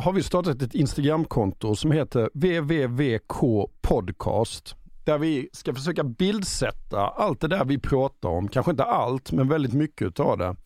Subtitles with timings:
[0.00, 4.74] har vi startat ett Instagramkonto som heter www.k podcast.
[5.04, 8.48] Där vi ska försöka bildsätta allt det där vi pratar om.
[8.48, 10.56] Kanske inte allt, men väldigt mycket av det.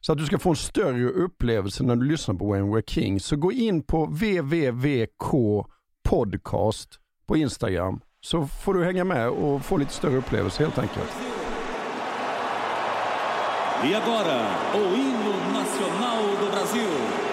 [0.00, 3.20] Så att du ska få en större upplevelse när du lyssnar på When We're King.
[3.20, 5.66] Så gå in på www.k
[6.08, 6.88] podcast
[7.26, 8.00] på Instagram.
[8.20, 11.12] Så får du hänga med och få lite större upplevelse helt enkelt.
[13.84, 17.29] E agora, o hino nacional do Brasil.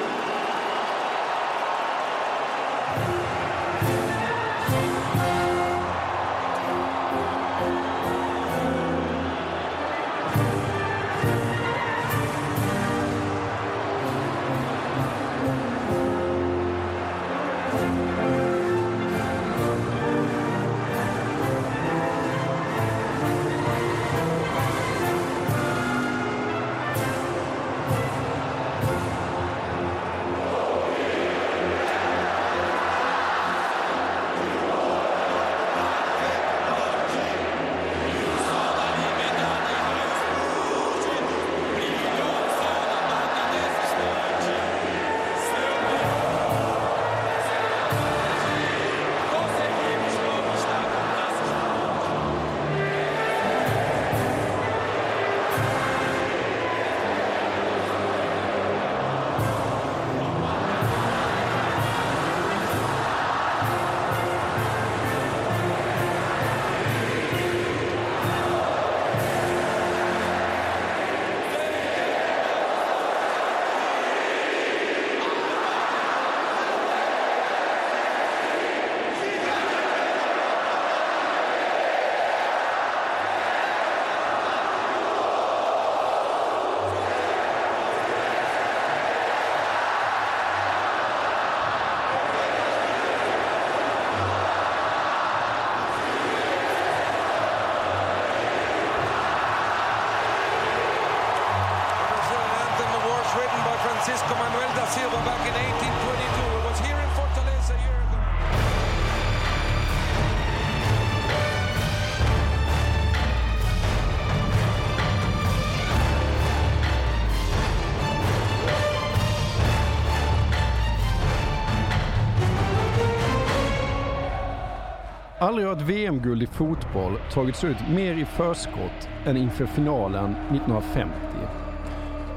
[125.47, 131.15] Aldrig har ett VM-guld i fotboll tagits ut mer i förskott än inför finalen 1950.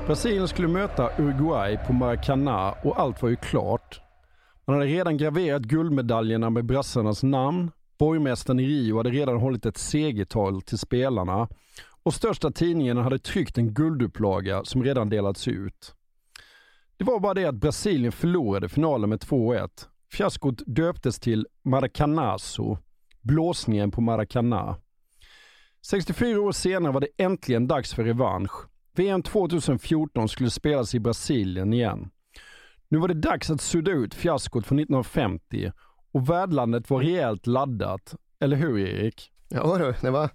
[0.07, 4.01] Brasilien skulle möta Uruguay på Maracanã och allt var ju klart.
[4.65, 7.71] Man hade redan graverat guldmedaljerna med brassarnas namn.
[7.99, 11.49] Borgmästaren i Rio hade redan hållit ett segertal till spelarna
[12.03, 15.95] och största tidningen hade tryckt en guldupplaga som redan delats ut.
[16.97, 19.69] Det var bara det att Brasilien förlorade finalen med 2-1.
[20.13, 22.79] Fiaskot döptes till Maracanazo,
[23.21, 24.77] blåsningen på Maracanã.
[25.87, 28.53] 64 år senare var det äntligen dags för revansch.
[28.97, 32.11] VM 2014 skulle spelas i Brasilien igen.
[32.89, 35.73] Nu var det dags att sudda ut fiaskot från 1950
[36.13, 38.15] och värdlandet var rejält laddat.
[38.41, 39.33] Eller hur Erik?
[39.49, 40.31] Ja du, det var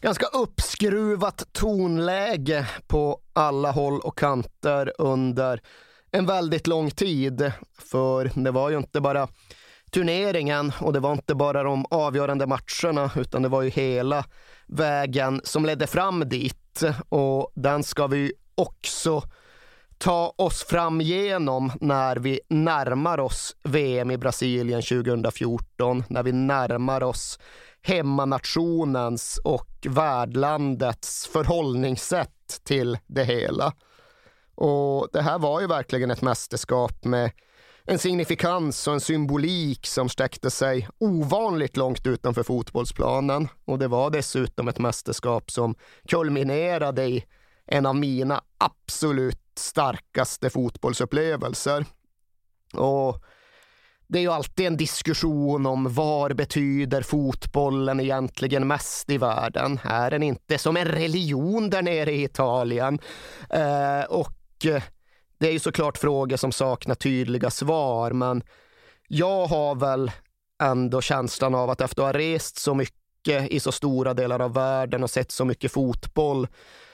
[0.00, 5.60] ganska uppskruvat tonläge på alla håll och kanter under
[6.10, 7.52] en väldigt lång tid.
[7.78, 9.28] För det var ju inte bara
[9.90, 14.24] turneringen och det var inte bara de avgörande matcherna utan det var ju hela
[14.66, 19.22] vägen som ledde fram dit och den ska vi också
[19.98, 27.02] ta oss fram genom när vi närmar oss VM i Brasilien 2014, när vi närmar
[27.02, 27.38] oss
[27.82, 33.72] hemmanationens och värdlandets förhållningssätt till det hela.
[34.54, 37.30] Och det här var ju verkligen ett mästerskap med
[37.90, 43.48] en signifikans och en symbolik som sträckte sig ovanligt långt utanför fotbollsplanen.
[43.64, 45.74] Och det var dessutom ett mästerskap som
[46.08, 47.24] kulminerade i
[47.66, 51.84] en av mina absolut starkaste fotbollsupplevelser.
[52.74, 53.24] Och
[54.06, 59.80] det är ju alltid en diskussion om var betyder fotbollen egentligen mest i världen?
[59.84, 62.98] Är den inte som en religion där nere i Italien?
[63.50, 64.82] Eh, och eh,
[65.40, 68.42] det är ju såklart frågor som saknar tydliga svar, men
[69.08, 70.10] jag har väl
[70.62, 74.54] ändå känslan av att efter att ha rest så mycket i så stora delar av
[74.54, 76.48] världen och sett så mycket fotboll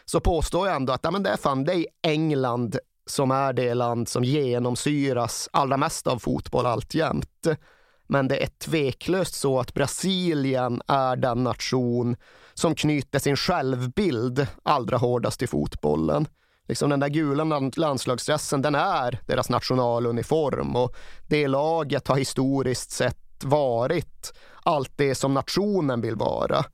[0.04, 3.52] så påstår jag ändå att ja, men det är fan det är England som är
[3.52, 7.46] det land som genomsyras allra mest av fotboll alltjämt.
[8.06, 12.16] Men det är tveklöst så att Brasilien är den nation
[12.54, 16.26] som knyter sin självbild allra hårdast till fotbollen.
[16.68, 20.96] Liksom den där gula landslagsdressen, den är deras nationaluniform och
[21.26, 24.32] det laget har historiskt sett varit
[24.62, 26.64] allt det som nationen vill vara.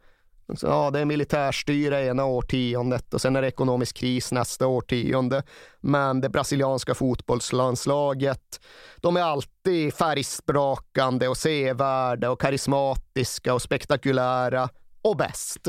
[0.56, 5.43] Så, ja, det är militärstyre ena årtiondet och sen är det ekonomisk kris nästa årtionde.
[5.81, 8.61] Men det brasilianska fotbollslandslaget,
[9.00, 14.69] de är alltid färgsprakande och sevärda och karismatiska och spektakulära
[15.03, 15.69] och bäst.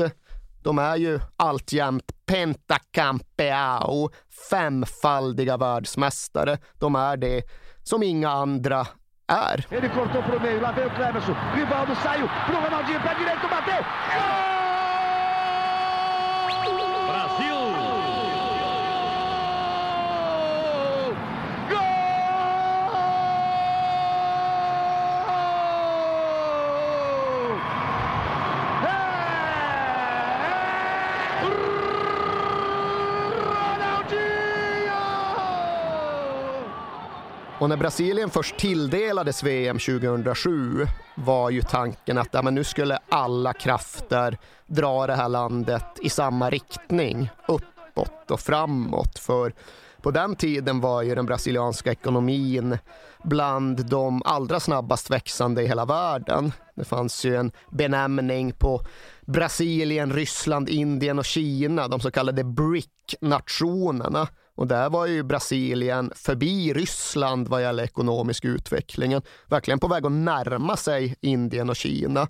[0.64, 4.10] De är ju alltjämt pentacampeao,
[4.50, 6.58] femfaldiga världsmästare.
[6.78, 7.42] De är det
[7.82, 8.86] som inga andra
[9.28, 9.66] är.
[9.70, 11.36] Ele cortou pro meio, lá veio o Cleverson.
[11.56, 13.84] Rivaldo saiu pro Ronaldinho, pé direito, bateu!
[14.14, 14.43] Gol!
[37.58, 42.98] Och när Brasilien först tilldelades VM 2007 var ju tanken att ja, men nu skulle
[43.08, 49.18] alla krafter dra det här landet i samma riktning, uppåt och framåt.
[49.18, 49.52] För
[50.02, 52.78] på den tiden var ju den brasilianska ekonomin
[53.22, 56.52] bland de allra snabbast växande i hela världen.
[56.74, 58.80] Det fanns ju en benämning på
[59.20, 66.72] Brasilien, Ryssland, Indien och Kina, de så kallade BRIC-nationerna och där var ju Brasilien förbi
[66.72, 72.28] Ryssland vad gäller ekonomisk utveckling, Verkligen på väg att närma sig Indien och Kina.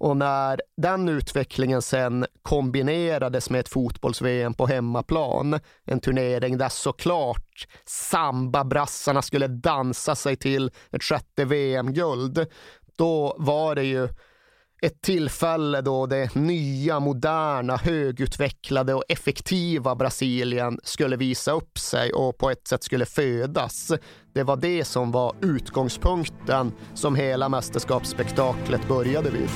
[0.00, 7.68] Och när den utvecklingen sen kombinerades med ett fotbolls-VM på hemmaplan, en turnering där såklart
[7.84, 12.46] sambabrassarna skulle dansa sig till ett sjätte VM-guld,
[12.96, 14.08] då var det ju
[14.82, 22.38] ett tillfälle då det nya, moderna, högutvecklade och effektiva Brasilien skulle visa upp sig och
[22.38, 23.92] på ett sätt skulle födas.
[24.34, 29.48] Det var det som var utgångspunkten som hela mästerskapsspektaklet började vid.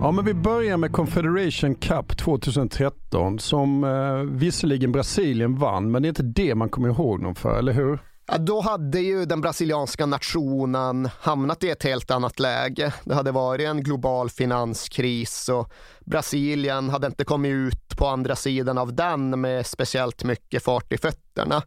[0.00, 6.06] Ja, men vi börjar med Confederation Cup 2013 som eh, visserligen Brasilien vann, men det
[6.06, 7.98] är inte det man kommer ihåg dem för, eller hur?
[8.30, 12.92] Ja, då hade ju den brasilianska nationen hamnat i ett helt annat läge.
[13.04, 18.78] Det hade varit en global finanskris och Brasilien hade inte kommit ut på andra sidan
[18.78, 21.62] av den med speciellt mycket fart i fötterna.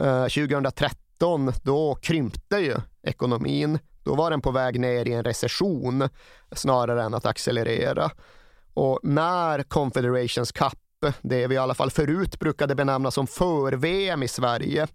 [0.00, 3.78] Eh, 2013, då krympte ju ekonomin.
[4.04, 6.08] Då var den på väg ner i en recession
[6.52, 8.10] snarare än att accelerera.
[8.74, 10.78] Och när Confederations Cup,
[11.22, 14.86] det vi i alla fall förut brukade benämna som för-VM i Sverige,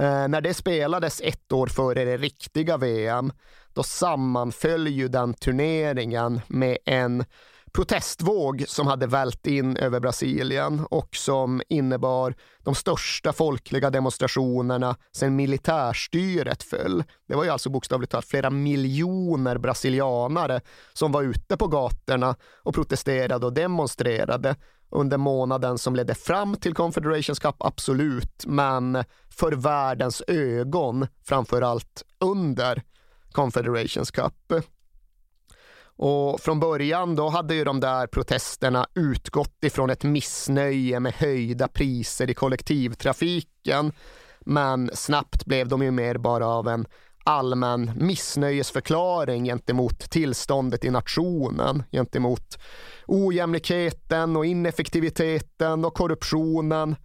[0.00, 3.32] Eh, när det spelades ett år före det riktiga VM,
[3.74, 7.24] då sammanföll ju den turneringen med en
[7.72, 15.36] protestvåg som hade vält in över Brasilien och som innebar de största folkliga demonstrationerna sedan
[15.36, 17.04] militärstyret föll.
[17.28, 20.60] Det var ju alltså bokstavligt talat flera miljoner brasilianare
[20.92, 24.56] som var ute på gatorna och protesterade och demonstrerade
[24.90, 32.04] under månaden som ledde fram till Confederations Cup, absolut, men för världens ögon framför allt
[32.20, 32.82] under
[33.32, 34.52] Confederations Cup.
[36.02, 41.68] Och från början då hade ju de där protesterna utgått ifrån ett missnöje med höjda
[41.68, 43.92] priser i kollektivtrafiken.
[44.40, 46.86] Men snabbt blev de ju mer bara av en
[47.24, 52.58] allmän missnöjesförklaring gentemot tillståndet i nationen, gentemot
[53.06, 56.96] ojämlikheten och ineffektiviteten och korruptionen.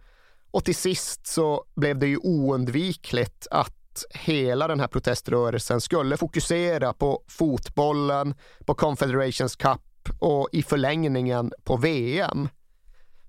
[0.50, 3.75] Och till sist så blev det ju oundvikligt att
[4.10, 8.34] hela den här proteströrelsen skulle fokusera på fotbollen,
[8.66, 9.80] på Confederations Cup
[10.18, 12.48] och i förlängningen på VM.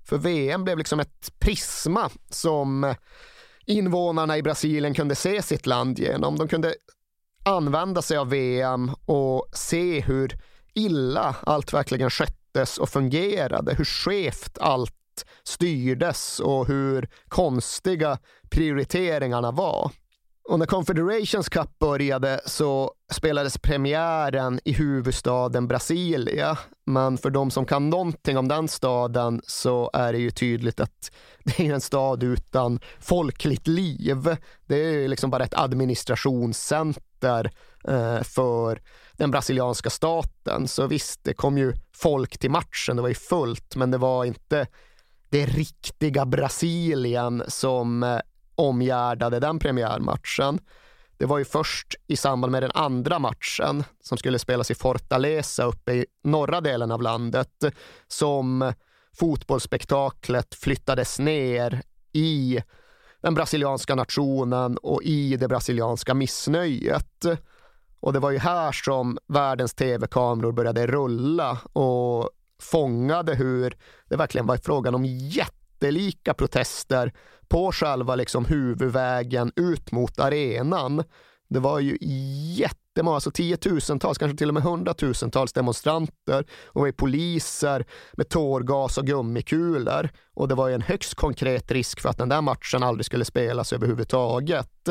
[0.03, 2.95] För VM blev liksom ett prisma som
[3.65, 6.35] invånarna i Brasilien kunde se sitt land genom.
[6.37, 6.73] De kunde
[7.45, 10.39] använda sig av VM och se hur
[10.73, 14.93] illa allt verkligen sköttes och fungerade, hur skevt allt
[15.43, 18.17] styrdes och hur konstiga
[18.49, 19.91] prioriteringarna var.
[20.47, 26.57] Och när Confederations Cup började så spelades premiären i huvudstaden Brasilia.
[26.85, 31.11] Men för de som kan någonting om den staden så är det ju tydligt att
[31.43, 34.37] det är en stad utan folkligt liv.
[34.65, 37.51] Det är liksom bara ett administrationscenter
[37.87, 38.81] eh, för
[39.13, 40.67] den brasilianska staten.
[40.67, 44.25] Så visst, det kom ju folk till matchen, det var ju fullt, men det var
[44.25, 44.67] inte
[45.29, 48.19] det riktiga Brasilien som eh,
[48.57, 50.59] omgärdade den premiärmatchen.
[51.17, 55.65] Det var ju först i samband med den andra matchen som skulle spelas i Fortaleza
[55.65, 57.63] uppe i norra delen av landet
[58.07, 58.73] som
[59.19, 61.81] fotbollsspektaklet flyttades ner
[62.13, 62.61] i
[63.21, 67.25] den brasilianska nationen och i det brasilianska missnöjet.
[67.99, 72.29] Och det var ju här som världens tv-kameror började rulla och
[72.61, 73.77] fångade hur
[74.09, 75.05] det verkligen var frågan om
[75.77, 77.13] jättelika protester
[77.47, 81.03] på själva liksom huvudvägen ut mot arenan.
[81.49, 81.97] Det var ju
[82.97, 89.05] jättemånga, alltså tiotusentals, kanske till och med hundratusentals demonstranter och var poliser med tårgas och
[89.05, 90.09] gummikulor.
[90.33, 93.25] Och det var ju en högst konkret risk för att den där matchen aldrig skulle
[93.25, 94.89] spelas överhuvudtaget.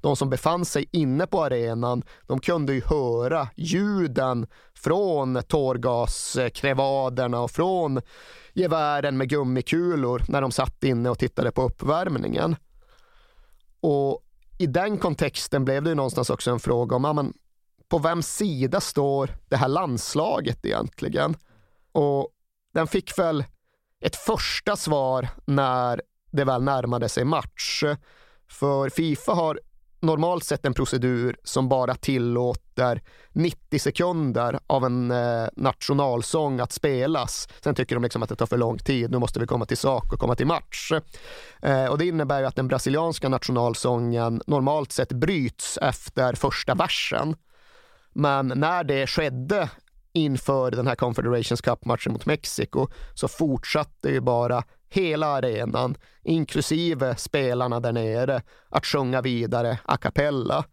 [0.00, 7.50] De som befann sig inne på arenan, de kunde ju höra ljuden från tårgaskrevaderna och
[7.50, 8.00] från
[8.54, 12.56] gevären med gummikulor när de satt inne och tittade på uppvärmningen.
[13.80, 14.24] Och
[14.58, 17.32] i den kontexten blev det ju någonstans också en fråga om, ja, men,
[17.88, 21.36] på vems sida står det här landslaget egentligen?
[21.92, 22.28] Och
[22.74, 23.44] den fick väl
[24.00, 27.84] ett första svar när det väl närmade sig match.
[28.48, 29.60] För Fifa har
[30.00, 33.02] normalt sett en procedur som bara tillåter
[33.32, 37.48] 90 sekunder av en eh, nationalsång att spelas.
[37.64, 39.10] Sen tycker de liksom att det tar för lång tid.
[39.10, 40.92] Nu måste vi komma till sak och komma till match.
[41.62, 47.36] Eh, och det innebär ju att den brasilianska nationalsången normalt sett bryts efter första versen.
[48.18, 49.70] Men när det skedde
[50.12, 55.94] inför den här Confederations Cup-matchen mot Mexiko så fortsatte ju bara hela arenan,
[56.24, 60.64] inklusive spelarna där nere, att sjunga vidare a cappella.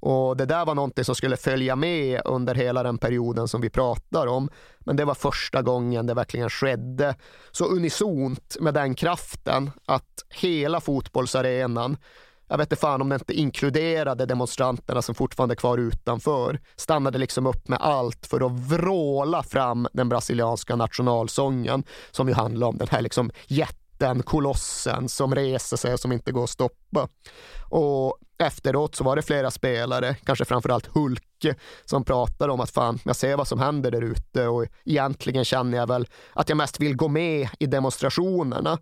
[0.00, 3.70] Och det där var någonting som skulle följa med under hela den perioden som vi
[3.70, 4.50] pratar om.
[4.78, 7.14] Men det var första gången det verkligen skedde
[7.50, 11.96] så unisont med den kraften att hela fotbollsarenan
[12.48, 17.18] jag vet inte fan om det inte inkluderade demonstranterna som fortfarande är kvar utanför, stannade
[17.18, 22.78] liksom upp med allt för att vråla fram den brasilianska nationalsången som ju handlar om
[22.78, 27.08] den här liksom jätten, kolossen som reser sig och som inte går att stoppa.
[27.70, 31.46] Och efteråt så var det flera spelare, kanske framförallt Hulk,
[31.84, 35.78] som pratade om att fan, jag ser vad som händer där ute och egentligen känner
[35.78, 38.78] jag väl att jag mest vill gå med i demonstrationerna.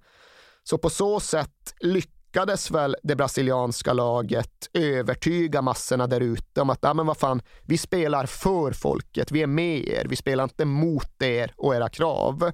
[0.64, 6.70] Så på så sätt lyckades lyckades väl det brasilianska laget övertyga massorna där ute om
[6.70, 10.44] att ja, men vad fan, vi spelar för folket, vi är med er, vi spelar
[10.44, 12.52] inte mot er och era krav.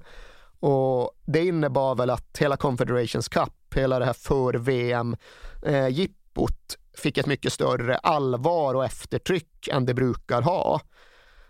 [0.59, 6.57] Och Det innebar väl att hela Confederations Cup, hela det här för-VM-jippot eh,
[7.01, 10.81] fick ett mycket större allvar och eftertryck än det brukar ha.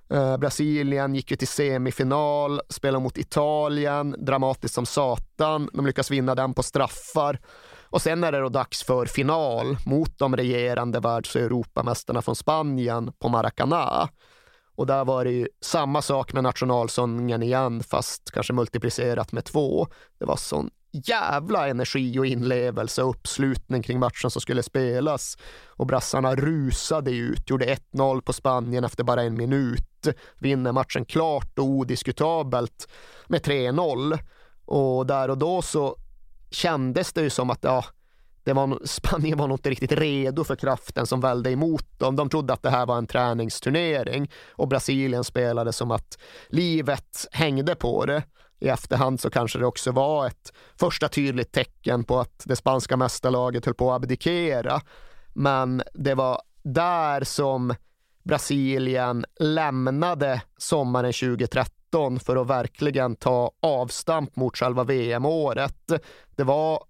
[0.09, 5.69] Eh, Brasilien gick ju till semifinal, spelade mot Italien, dramatiskt som satan.
[5.73, 7.39] De lyckas vinna den på straffar.
[7.89, 12.35] Och sen är det då dags för final mot de regerande världs och Europamästarna från
[12.35, 14.09] Spanien på Maracana.
[14.75, 19.87] Och där var det ju samma sak med nationalsången igen, fast kanske multiplicerat med två.
[20.19, 25.37] Det var sån jävla energi och inlevelse och uppslutning kring matchen som skulle spelas.
[25.67, 30.07] Och brassarna rusade ut, gjorde 1-0 på Spanien efter bara en minut.
[30.39, 32.87] Vinner matchen klart och odiskutabelt
[33.27, 34.19] med 3-0.
[34.65, 35.95] Och där och då så
[36.51, 37.85] kändes det ju som att ja,
[38.43, 42.15] det var, Spanien var nog inte riktigt redo för kraften som välde emot dem.
[42.15, 46.17] De trodde att det här var en träningsturnering och Brasilien spelade som att
[46.49, 48.23] livet hängde på det.
[48.61, 52.97] I efterhand så kanske det också var ett första tydligt tecken på att det spanska
[52.97, 54.81] mästarlaget höll på att abdikera.
[55.33, 57.75] Men det var där som
[58.23, 65.91] Brasilien lämnade sommaren 2013 2019 för att verkligen ta avstamp mot själva VM-året.
[66.35, 66.83] Det var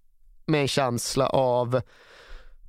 [0.46, 1.82] med en känsla av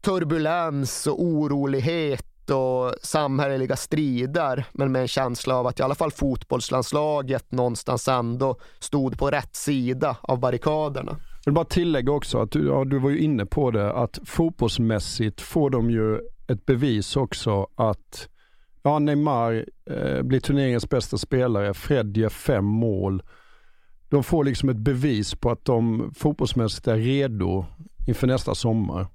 [0.00, 6.10] turbulens och orolighet och samhälleliga strider, men med en känsla av att i alla fall
[6.10, 11.16] fotbollslandslaget någonstans ändå stod på rätt sida av barrikaderna.
[11.44, 14.18] Jag vill bara tillägga också att du, ja, du var ju inne på det, att
[14.24, 16.18] fotbollsmässigt får de ju
[16.48, 18.28] ett bevis också att
[18.82, 23.22] ja, Neymar eh, blir turneringens bästa spelare, Fred gör fem mål.
[24.08, 27.66] De får liksom ett bevis på att de fotbollsmässigt är redo
[28.06, 29.06] inför nästa sommar.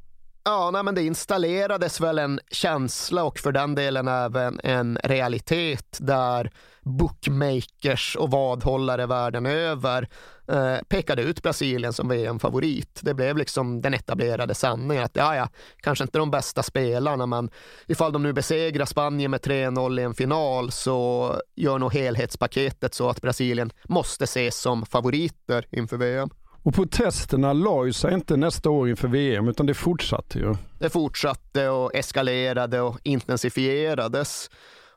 [0.47, 5.97] Ja, nej, men det installerades väl en känsla och för den delen även en realitet
[5.99, 10.09] där bookmakers och vadhållare världen över
[10.47, 12.99] eh, pekade ut Brasilien som VM-favorit.
[13.03, 17.49] Det blev liksom den etablerade sanningen att ja, ja, kanske inte de bästa spelarna, men
[17.87, 23.09] ifall de nu besegrar Spanien med 3-0 i en final så gör nog helhetspaketet så
[23.09, 26.29] att Brasilien måste ses som favoriter inför VM.
[26.65, 30.55] Och protesterna la ju sig inte nästa år inför VM utan det fortsatte ju.
[30.79, 34.49] Det fortsatte och eskalerade och intensifierades.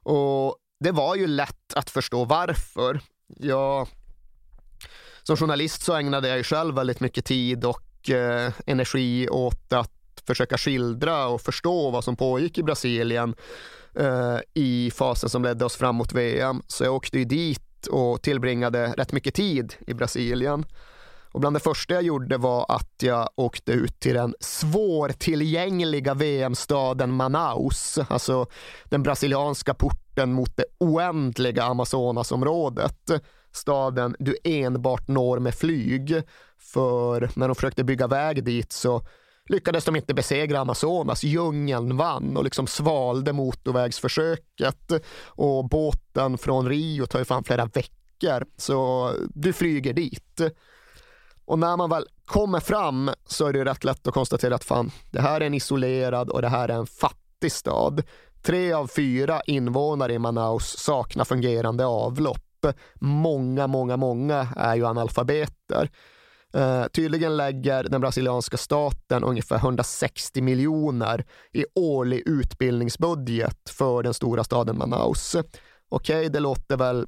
[0.02, 3.00] Och det var ju lätt att förstå varför.
[3.36, 3.88] Jag,
[5.22, 10.22] som journalist så ägnade jag ju själv väldigt mycket tid och eh, energi åt att
[10.26, 13.34] försöka skildra och förstå vad som pågick i Brasilien
[13.94, 16.62] eh, i fasen som ledde oss fram mot VM.
[16.66, 20.64] Så jag åkte ju dit och tillbringade rätt mycket tid i Brasilien.
[21.38, 27.12] Och bland det första jag gjorde var att jag åkte ut till den svårtillgängliga VM-staden
[27.12, 28.46] Manaus, alltså
[28.84, 33.10] den brasilianska porten mot det oändliga Amazonasområdet.
[33.52, 36.22] Staden du enbart når med flyg,
[36.58, 39.02] för när de försökte bygga väg dit så
[39.48, 41.24] lyckades de inte besegra Amazonas.
[41.24, 44.92] Djungeln vann och liksom svalde motorvägsförsöket
[45.24, 50.40] och båten från Rio tar ju fan flera veckor, så du flyger dit.
[51.48, 54.90] Och när man väl kommer fram så är det rätt lätt att konstatera att fan,
[55.10, 58.02] det här är en isolerad och det här är en fattig stad.
[58.42, 62.66] Tre av fyra invånare i Manaus saknar fungerande avlopp.
[62.94, 65.90] Många, många, många är ju analfabeter.
[66.56, 74.44] Uh, tydligen lägger den brasilianska staten ungefär 160 miljoner i årlig utbildningsbudget för den stora
[74.44, 75.34] staden Manaus.
[75.88, 77.06] Okej, okay, det låter väl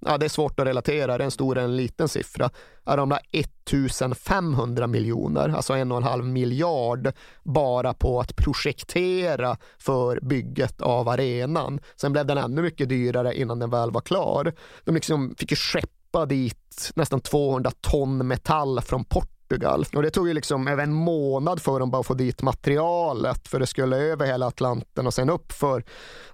[0.00, 2.50] ja, det är svårt att relatera, är det en stor eller en liten siffra?
[2.84, 9.56] Är de där 1500 miljoner, alltså en och en halv miljard, bara på att projektera
[9.78, 11.80] för bygget av arenan.
[11.96, 14.52] Sen blev den ännu mycket dyrare innan den väl var klar.
[14.84, 19.86] De liksom fick ju skeppa dit nästan 200 ton metall från Portugal Portugal.
[19.94, 23.48] Och det tog ju liksom över en månad för dem bara att få dit materialet
[23.48, 25.84] för det skulle över hela Atlanten och sen upp för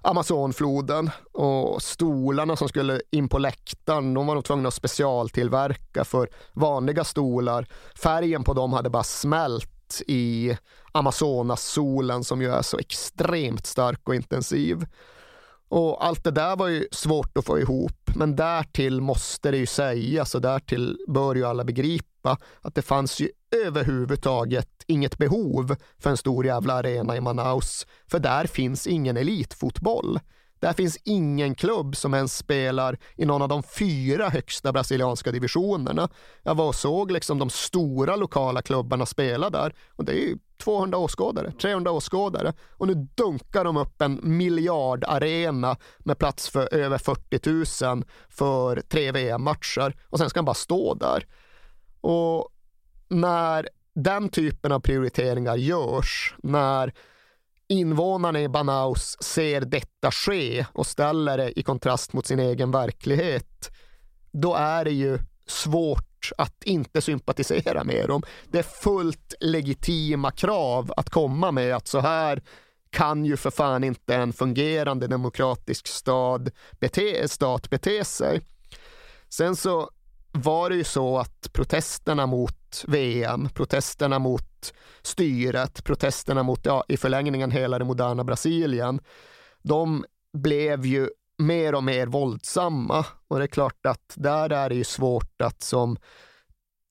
[0.01, 1.09] Amazonfloden.
[1.31, 7.03] Och stolarna som skulle in på läktaren, de var nog tvungna att specialtillverka för vanliga
[7.03, 7.67] stolar.
[7.95, 10.57] Färgen på dem hade bara smält i
[10.91, 14.85] Amazonas-solen som ju är så extremt stark och intensiv.
[15.75, 19.65] Och allt det där var ju svårt att få ihop, men därtill måste det ju
[19.65, 23.29] sägas och därtill bör ju alla begripa att det fanns ju
[23.65, 30.19] överhuvudtaget inget behov för en stor jävla arena i Manaus, för där finns ingen elitfotboll.
[30.59, 36.09] Där finns ingen klubb som ens spelar i någon av de fyra högsta brasilianska divisionerna.
[36.43, 40.37] Jag var och såg liksom de stora lokala klubbarna spela där och det är ju
[40.63, 46.97] 200 åskådare, 300 åskådare och nu dunkar de upp en miljardarena med plats för över
[46.97, 51.25] 40 000 för tre VM-matcher och sen ska han bara stå där.
[52.01, 52.49] Och
[53.07, 56.93] när den typen av prioriteringar görs, när
[57.67, 63.71] invånarna i Banaus ser detta ske och ställer det i kontrast mot sin egen verklighet,
[64.31, 68.23] då är det ju svårt att inte sympatisera med dem.
[68.51, 72.41] Det är fullt legitima krav att komma med att så här
[72.89, 78.41] kan ju för fan inte en fungerande demokratisk stad bete, stat bete sig.
[79.29, 79.89] Sen så
[80.31, 86.97] var det ju så att protesterna mot VM, protesterna mot styret, protesterna mot, ja, i
[86.97, 88.99] förlängningen hela det moderna Brasilien,
[89.61, 93.05] de blev ju mer och mer våldsamma.
[93.27, 95.97] Och det är klart att där är det ju svårt att som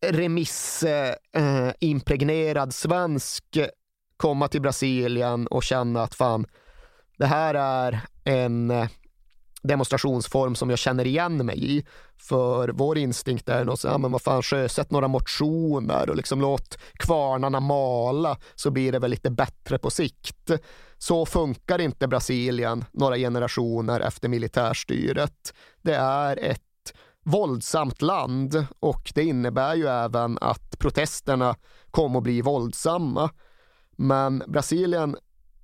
[0.07, 3.59] remissimpregnerad eh, svensk
[4.17, 6.47] komma till Brasilien och känna att fan,
[7.19, 8.89] det här är en eh,
[9.63, 11.85] demonstrationsform som jag känner igen mig i.
[12.17, 16.41] För vår instinkt är nog så, ja, men vad fan, sjösätt några motioner och liksom
[16.41, 20.51] låt kvarnarna mala så blir det väl lite bättre på sikt.
[20.99, 25.55] Så funkar inte Brasilien några generationer efter militärstyret.
[25.83, 26.61] Det är ett
[27.25, 31.57] våldsamt land och det innebär ju även att protesterna
[31.91, 33.31] kommer att bli våldsamma.
[33.97, 35.17] Men Brasilien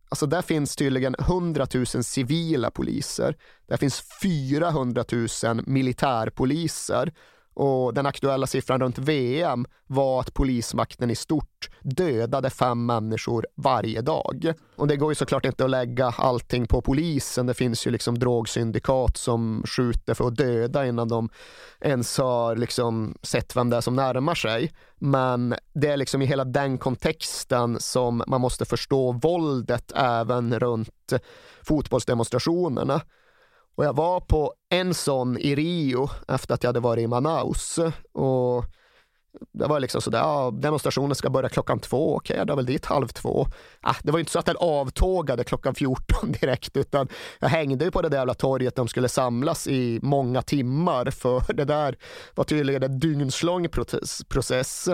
[0.09, 3.37] Alltså där finns tydligen 100 000 civila poliser.
[3.69, 5.05] Där finns 400
[5.45, 7.13] 000 militärpoliser.
[7.59, 14.01] Och den aktuella siffran runt VM var att polismakten i stort dödade fem människor varje
[14.01, 14.53] dag.
[14.77, 17.47] Och det går ju såklart inte att lägga allting på polisen.
[17.47, 21.29] Det finns ju liksom drogsyndikat som skjuter för att döda innan de
[21.81, 24.73] ens har liksom sett vem det är som närmar sig.
[24.99, 31.13] Men det är liksom i hela den kontexten som man måste förstå våldet även runt
[31.63, 33.01] fotbollsdemonstrationerna.
[33.79, 37.79] Och jag var på en sån i Rio efter att jag hade varit i Manaus.
[38.13, 38.65] Och
[39.53, 42.67] det var liksom sådär, ja, demonstrationen ska börja klockan två, okej, okay, jag är väl
[42.67, 43.47] dit halv två.
[43.81, 47.91] Ah, det var inte så att den avtågade klockan 14 direkt, utan jag hängde ju
[47.91, 51.97] på det där jävla torget de skulle samlas i många timmar, för det där
[52.35, 53.69] var tydligen en dygnslång
[54.29, 54.89] process.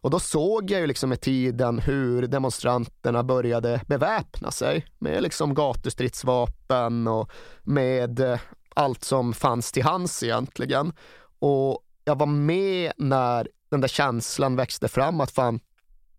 [0.00, 5.54] Och då såg jag ju liksom med tiden hur demonstranterna började beväpna sig med liksom
[5.54, 7.30] gatustridsvapen och
[7.62, 8.40] med eh,
[8.74, 10.92] allt som fanns till hands egentligen.
[11.38, 15.60] Och jag var med när den där känslan växte fram att fan,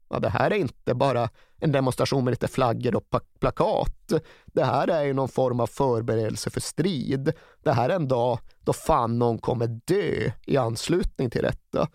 [0.09, 3.03] ja, det här är inte bara en demonstration med lite flaggor och
[3.39, 4.13] plakat.
[4.45, 7.33] Det här är ju någon form av förberedelse för strid.
[7.63, 11.87] Det här är en dag då fan någon kommer dö i anslutning till detta.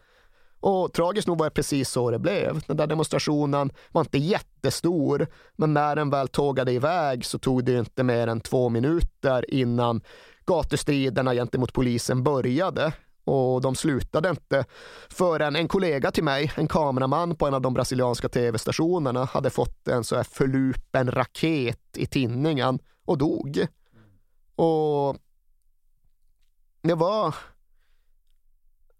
[0.60, 2.60] Och tragiskt nog var det precis så det blev.
[2.66, 7.78] Den där demonstrationen var inte jättestor, men när den väl tågade iväg så tog det
[7.78, 10.00] inte mer än två minuter innan
[10.46, 12.92] gatustriderna gentemot polisen började.
[13.24, 14.64] Och de slutade inte
[15.08, 19.88] förrän en kollega till mig, en kameraman på en av de brasilianska tv-stationerna, hade fått
[19.88, 23.66] en så här förlupen raket i tinningen och dog.
[24.56, 25.16] Och
[26.82, 27.34] det var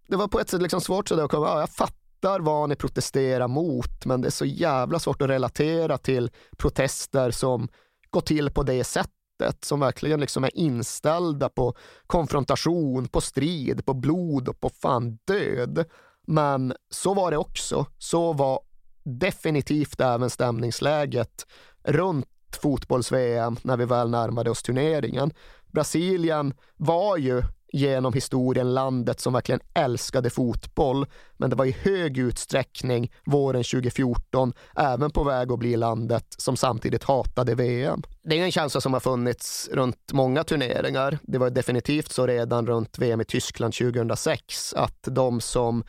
[0.07, 2.75] det var på ett sätt liksom svårt sådär att komma, ja, jag fattar vad ni
[2.75, 7.67] protesterar mot, men det är så jävla svårt att relatera till protester som
[8.09, 11.73] går till på det sättet, som verkligen liksom är inställda på
[12.07, 15.85] konfrontation, på strid, på blod och på fan död.
[16.27, 17.85] Men så var det också.
[17.97, 18.59] Så var
[19.03, 21.45] definitivt även stämningsläget
[21.83, 22.27] runt
[22.61, 25.31] fotbolls-VM när vi väl närmade oss turneringen.
[25.67, 27.43] Brasilien var ju
[27.73, 31.05] genom historien landet som verkligen älskade fotboll,
[31.37, 36.57] men det var i hög utsträckning våren 2014 även på väg att bli landet som
[36.57, 38.01] samtidigt hatade VM.
[38.23, 41.19] Det är en känsla som har funnits runt många turneringar.
[41.23, 45.83] Det var definitivt så redan runt VM i Tyskland 2006 att de som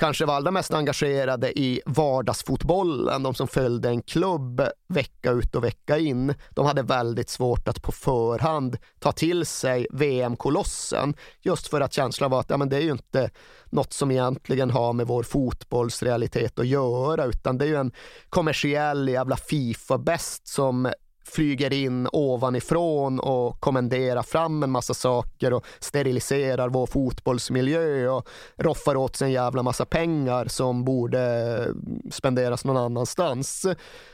[0.00, 5.64] kanske var allra mest engagerade i vardagsfotbollen, de som följde en klubb vecka ut och
[5.64, 11.14] vecka in, de hade väldigt svårt att på förhand ta till sig VM-kolossen.
[11.42, 13.30] Just för att känslan var att ja, men det är ju inte
[13.70, 17.92] något som egentligen har med vår fotbollsrealitet att göra, utan det är ju en
[18.28, 20.92] kommersiell jävla Fifa-bäst som
[21.24, 28.96] flyger in ovanifrån och kommenderar fram en massa saker och steriliserar vår fotbollsmiljö och roffar
[28.96, 31.74] åt sig en jävla massa pengar som borde
[32.10, 33.66] spenderas någon annanstans.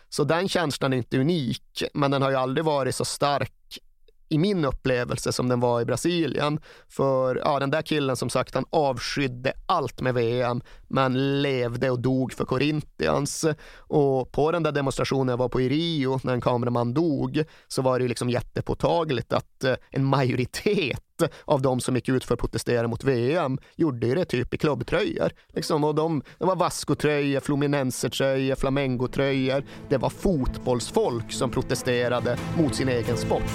[0.09, 3.53] Så den känslan är inte unik, men den har ju aldrig varit så stark
[4.29, 6.61] i min upplevelse som den var i Brasilien.
[6.89, 12.01] För ja, den där killen som sagt, han avskydde allt med VM, men levde och
[12.01, 13.45] dog för Corinthians.
[13.79, 17.83] Och på den där demonstrationen jag var på i Rio, när en kameraman dog, så
[17.83, 21.01] var det ju liksom jättepåtagligt att eh, en majoritet
[21.45, 25.31] av de som gick ut för att protestera mot VM gjorde det typ i klubbtröjor.
[25.53, 29.65] Liksom, och de, det var Vasco-tröjor, Fluminense-tröjor, Flamengo-tröjor.
[29.89, 33.53] Det var fotbollsfolk som protesterade mot sin egen sport.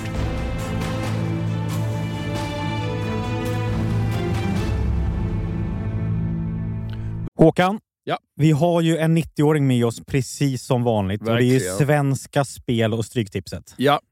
[7.41, 8.17] Håkan, ja.
[8.35, 11.21] vi har ju en 90-åring med oss precis som vanligt.
[11.21, 11.33] Verkligen.
[11.33, 13.73] Och det är ju Svenska Spel och Stryktipset.
[13.77, 13.99] Ja,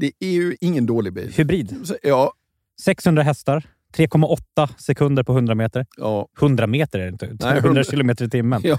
[0.00, 1.32] Det är ju ingen dålig bil.
[1.36, 1.76] Hybrid.
[1.84, 2.32] Så, Ja,
[2.84, 3.62] 600 hästar.
[3.96, 5.86] 3,8 sekunder på 100 meter.
[5.96, 7.26] ja, 100 meter är det inte.
[7.26, 8.60] 100 100 kilometer i timmen.
[8.64, 8.78] ja.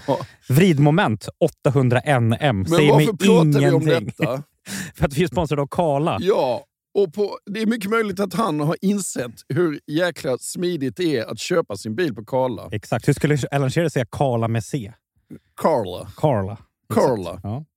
[0.50, 1.30] Vridmoment
[1.66, 2.38] 800 NM.
[2.40, 4.44] Men Säger varför pratar vi om detta?
[4.96, 6.18] För att vi är sponsrade av Karla.
[6.22, 11.18] Ja, och på, det är mycket möjligt att han har insett hur jäkla smidigt det
[11.18, 12.70] är att köpa sin bil på Karla.
[12.72, 13.08] Exakt.
[13.08, 14.94] Hur skulle Alan Shearer säga Karla med C?
[15.62, 16.08] Karla.
[16.16, 16.58] Karla.
[16.94, 17.40] Karla.
[17.44, 17.66] Ja.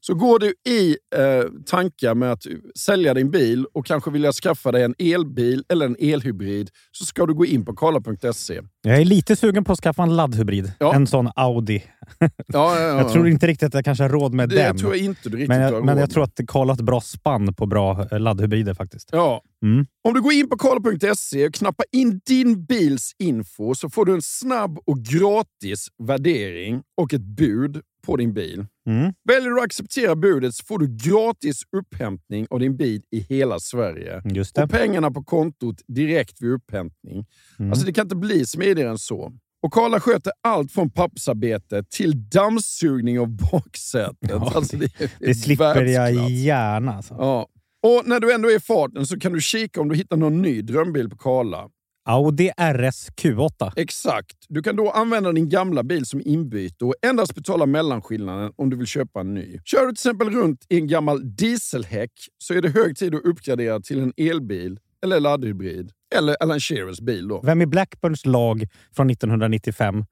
[0.00, 2.46] Så går du i eh, tankar med att
[2.78, 7.26] sälja din bil och kanske vilja skaffa dig en elbil eller en elhybrid så ska
[7.26, 8.60] du gå in på karla.se.
[8.82, 10.72] Jag är lite sugen på att skaffa en laddhybrid.
[10.78, 10.94] Ja.
[10.94, 11.82] En sån Audi.
[12.46, 12.98] Ja, ja, ja.
[12.98, 14.78] Jag tror inte riktigt att jag kanske har råd med det den.
[14.78, 16.84] tror jag inte du riktigt men har jag, men jag tror att Karla har ett
[16.84, 19.08] bra spann på bra eh, laddhybrider faktiskt.
[19.12, 19.42] Ja.
[19.62, 19.86] Mm.
[20.08, 24.14] Om du går in på karla.se och knappar in din bils info så får du
[24.14, 28.66] en snabb och gratis värdering och ett bud på din bil.
[28.86, 29.12] Mm.
[29.28, 33.58] Väljer du att acceptera budet så får du gratis upphämtning av din bil i hela
[33.58, 34.22] Sverige.
[34.24, 34.62] Just det.
[34.62, 37.26] Och pengarna på kontot direkt vid upphämtning.
[37.58, 37.70] Mm.
[37.70, 39.32] Alltså det kan inte bli smidigare än så.
[39.62, 44.16] Och Karla sköter allt från pappersarbete till dammsugning av baksätet.
[44.30, 46.30] Ja, alltså det, Det slipper jag världsklass.
[46.30, 46.94] gärna.
[46.94, 47.14] Alltså.
[47.18, 47.46] Ja.
[47.82, 50.42] Och när du ändå är i farten så kan du kika om du hittar någon
[50.42, 51.68] ny drömbil på Karla.
[52.08, 53.72] Audi RS Q8.
[53.76, 54.36] Exakt.
[54.48, 58.76] Du kan då använda din gamla bil som inbyte och endast betala mellanskillnaden om du
[58.76, 59.58] vill köpa en ny.
[59.64, 63.24] Kör du till exempel runt i en gammal dieselhäck så är det hög tid att
[63.24, 65.90] uppgradera till en elbil eller laddhybrid.
[66.14, 67.40] Eller Alan Shearers bil då.
[67.44, 70.04] Vem i Blackburns lag från 1995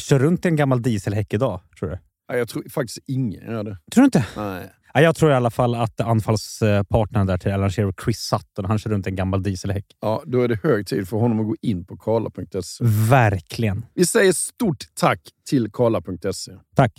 [0.00, 1.98] kör runt i en gammal dieselhäck idag, tror du?
[2.38, 3.78] Jag tror faktiskt ingen gör det.
[3.92, 4.26] Tror du inte?
[4.36, 4.70] Nej.
[4.94, 8.78] Ja, jag tror i alla fall att anfallspartnern där till Alan Shearer, Chris Sutton, han
[8.78, 9.84] kör runt en gammal dieselhäck.
[10.00, 12.84] Ja, då är det hög tid för honom att gå in på karla.se.
[13.10, 13.86] Verkligen.
[13.94, 16.52] Vi säger stort tack till karla.se.
[16.76, 16.92] Tack.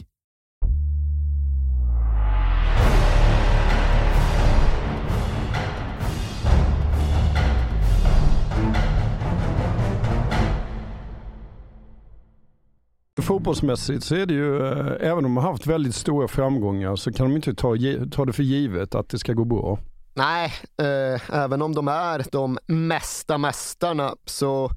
[13.25, 17.13] Fotbollsmässigt så är det ju, eh, även om de har haft väldigt stora framgångar så
[17.13, 17.75] kan de inte ta,
[18.11, 19.79] ta det för givet att det ska gå bra.
[20.13, 24.71] Nej, eh, även om de är de mesta mästarna så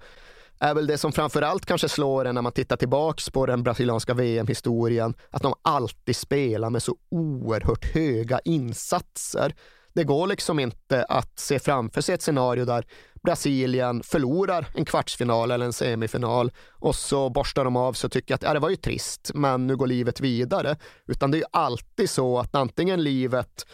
[0.61, 4.15] är väl det som framförallt kanske slår en när man tittar tillbaks på den brasilianska
[4.15, 9.55] VM-historien, att de alltid spelar med så oerhört höga insatser.
[9.99, 12.85] Det går liksom inte att se framför sig ett scenario där
[13.23, 18.35] Brasilien förlorar en kvartsfinal eller en semifinal och så borstar de av sig och tycker
[18.35, 20.77] att ja, det var ju trist, men nu går livet vidare.
[21.07, 23.67] Utan det är ju alltid så att antingen livet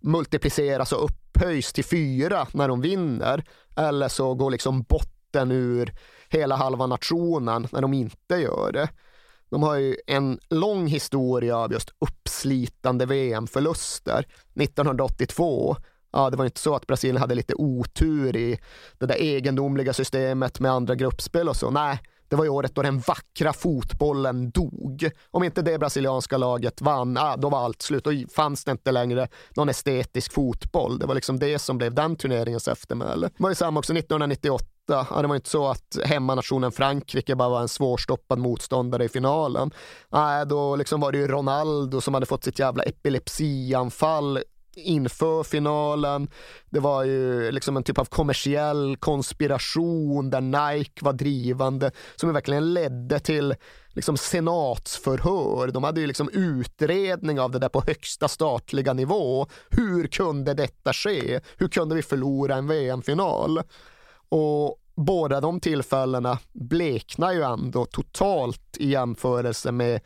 [0.00, 3.44] multipliceras och upphöjs till fyra när de vinner
[3.76, 5.94] eller så går liksom botten ur
[6.28, 8.88] hela halva nationen när de inte gör det.
[9.50, 14.24] De har ju en lång historia av just uppslitande VM-förluster.
[14.60, 15.76] 1982,
[16.12, 18.58] ja det var inte så att Brasilien hade lite otur i
[18.98, 21.70] det där egendomliga systemet med andra gruppspel och så.
[21.70, 25.10] Nej, det var ju året då den vackra fotbollen dog.
[25.30, 28.04] Om inte det brasilianska laget vann, ja då var allt slut.
[28.04, 30.98] Då fanns det inte längre någon estetisk fotboll.
[30.98, 33.26] Det var liksom det som blev den turneringens eftermäle.
[33.36, 34.64] Det var ju samma också 1998.
[34.90, 39.70] Ja, det var inte så att hemmanationen Frankrike bara var en svårstoppad motståndare i finalen.
[40.08, 44.38] Nej, då liksom var det ju Ronaldo som hade fått sitt jävla epilepsianfall
[44.76, 46.28] inför finalen.
[46.70, 52.32] Det var ju liksom en typ av kommersiell konspiration där Nike var drivande som ju
[52.32, 53.54] verkligen ledde till
[53.88, 55.68] liksom senatsförhör.
[55.68, 59.46] De hade ju liksom utredning av det där på högsta statliga nivå.
[59.70, 61.40] Hur kunde detta ske?
[61.56, 63.62] Hur kunde vi förlora en VM-final?
[64.28, 70.00] Och båda de tillfällena bleknar ju ändå totalt i jämförelse med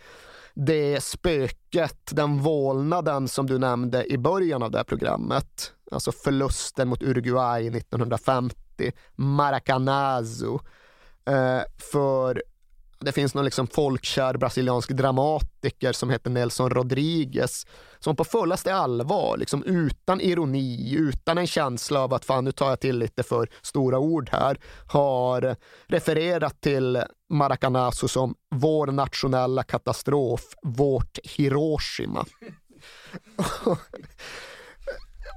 [0.55, 5.73] det spöket, den vålnaden som du nämnde i början av det här programmet.
[5.91, 10.61] Alltså förlusten mot Uruguay 1950, Maracanazo.
[11.25, 11.61] Eh,
[11.93, 12.43] för
[13.05, 17.67] det finns någon liksom folkkär brasiliansk dramatiker som heter Nelson Rodriguez
[17.99, 22.69] som på fullaste allvar, liksom utan ironi, utan en känsla av att fan nu tar
[22.69, 30.43] jag till lite för stora ord här, har refererat till Maracanazo som vår nationella katastrof,
[30.63, 32.27] vårt Hiroshima.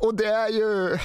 [0.01, 0.99] Och det är ju eh,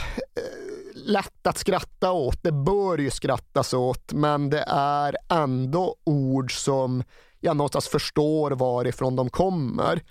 [1.05, 7.03] lätt att skratta åt, det bör ju skrattas åt, men det är ändå ord som
[7.41, 10.03] jag någonstans förstår varifrån de kommer.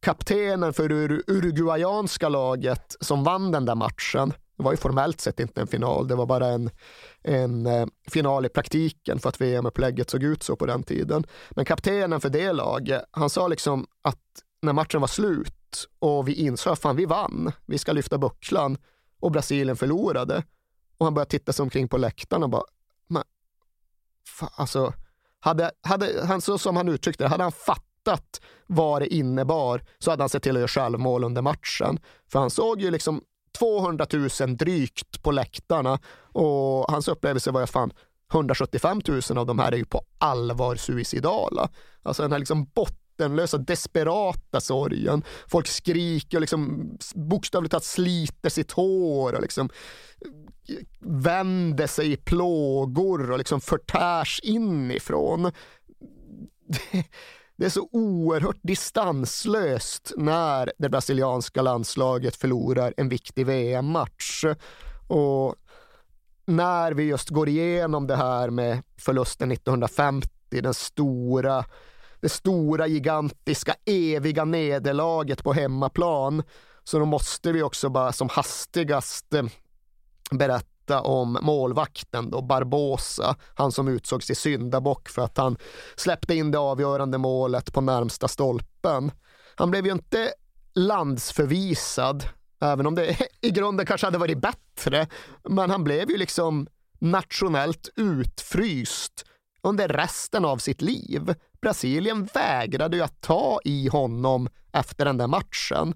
[0.00, 5.40] Kaptenen för det uruguayanska laget som vann den där matchen, det var ju formellt sett
[5.40, 6.70] inte en final, det var bara en,
[7.22, 11.24] en eh, final i praktiken för att VM-upplägget såg ut så på den tiden.
[11.50, 14.18] Men kaptenen för det laget, han sa liksom att
[14.62, 18.78] när matchen var slut och vi insåg att vi vann, vi ska lyfta bucklan
[19.20, 20.44] och Brasilien förlorade.
[20.98, 22.62] Och han började titta sig omkring på läktaren och bara,
[23.06, 23.22] men,
[24.38, 24.92] fa, alltså,
[25.40, 30.10] hade, hade han, så som han uttryckte det, hade han fattat vad det innebar så
[30.10, 32.00] hade han sett till att göra självmål under matchen.
[32.32, 33.22] För han såg ju liksom
[33.58, 35.98] 200 000 drygt på läktarna
[36.32, 37.92] och hans upplevelse var ju fan
[38.32, 41.68] 175 000 av de här är ju på allvar suicidala.
[42.02, 45.22] Alltså den här liksom bot bottenlösa, desperata sorgen.
[45.48, 49.70] Folk skriker och liksom bokstavligt talat sliter sitt hår och liksom
[50.68, 55.52] eh, vänder sig i plågor och liksom förtärs inifrån.
[57.56, 64.44] Det är så oerhört distanslöst när det brasilianska landslaget förlorar en viktig VM-match.
[65.08, 65.54] Och
[66.46, 71.64] när vi just går igenom det här med förlusten 1950, den stora
[72.20, 76.42] det stora, gigantiska, eviga nederlaget på hemmaplan.
[76.84, 79.44] Så då måste vi också bara som hastigast eh,
[80.30, 85.56] berätta om målvakten då, Barbosa, han som utsågs till syndabock för att han
[85.96, 89.10] släppte in det avgörande målet på närmsta stolpen.
[89.54, 90.32] Han blev ju inte
[90.74, 92.24] landsförvisad,
[92.60, 95.06] även om det i grunden kanske hade varit bättre,
[95.48, 96.66] men han blev ju liksom
[96.98, 99.24] nationellt utfryst
[99.62, 101.34] under resten av sitt liv.
[101.60, 105.94] Brasilien vägrade ju att ta i honom efter den där matchen.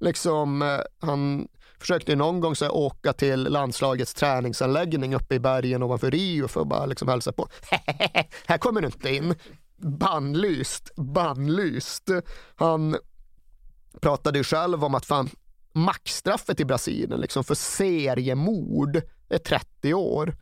[0.00, 1.48] Liksom, eh, han
[1.78, 6.60] försökte ju någon gång så åka till landslagets träningsanläggning uppe i bergen ovanför Rio för
[6.60, 7.48] att bara liksom hälsa på.
[8.46, 9.34] här kommer du inte in.
[9.76, 12.10] Bannlyst, bannlyst.
[12.56, 12.96] Han
[14.00, 15.30] pratade ju själv om att fan,
[15.72, 20.36] maxstraffet i Brasilien liksom för seriemord är 30 år.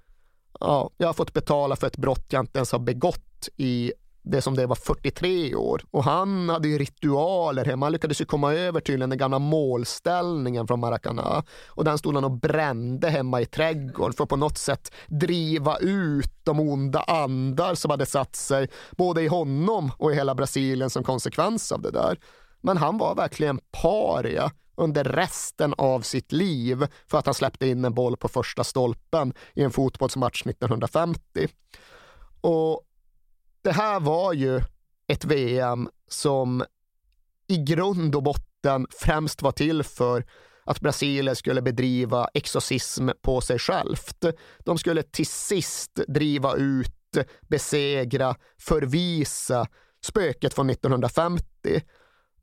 [0.61, 3.93] Ja, jag har fått betala för ett brott jag inte ens har begått i
[4.25, 5.83] det som det var 43 år.
[5.91, 7.87] Och han hade ju ritualer hemma.
[7.87, 11.45] Han lyckades ju komma över tydligen den gamla målställningen från Maracana.
[11.67, 15.79] Och den stod han och brände hemma i trädgården för att på något sätt driva
[15.79, 20.91] ut de onda andar som hade satt sig både i honom och i hela Brasilien
[20.91, 22.19] som konsekvens av det där.
[22.61, 27.85] Men han var verkligen paria under resten av sitt liv för att han släppte in
[27.85, 31.49] en boll på första stolpen i en fotbollsmatch 1950.
[32.41, 32.83] Och
[33.63, 34.61] det här var ju
[35.07, 36.65] ett VM som
[37.47, 40.25] i grund och botten främst var till för
[40.65, 44.25] att Brasilien skulle bedriva exorcism på sig självt.
[44.59, 47.17] De skulle till sist driva ut,
[47.49, 49.67] besegra, förvisa
[50.05, 51.45] spöket från 1950.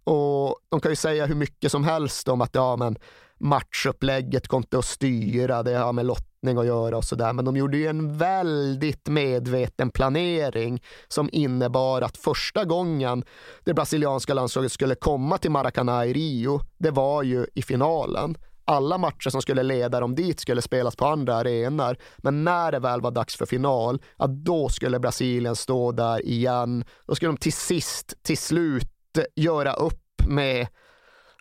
[0.03, 2.97] Och de kan ju säga hur mycket som helst om att ja, men
[3.41, 7.33] matchupplägget kom inte att styra, det har med lottning att göra och sådär.
[7.33, 13.23] Men de gjorde ju en väldigt medveten planering som innebar att första gången
[13.63, 18.37] det brasilianska landslaget skulle komma till Maracanã i Rio, det var ju i finalen.
[18.65, 21.97] Alla matcher som skulle leda dem dit skulle spelas på andra arenor.
[22.17, 26.83] Men när det väl var dags för final, ja, då skulle Brasilien stå där igen.
[27.07, 28.87] Då skulle de till sist, till slut,
[29.35, 30.67] göra upp med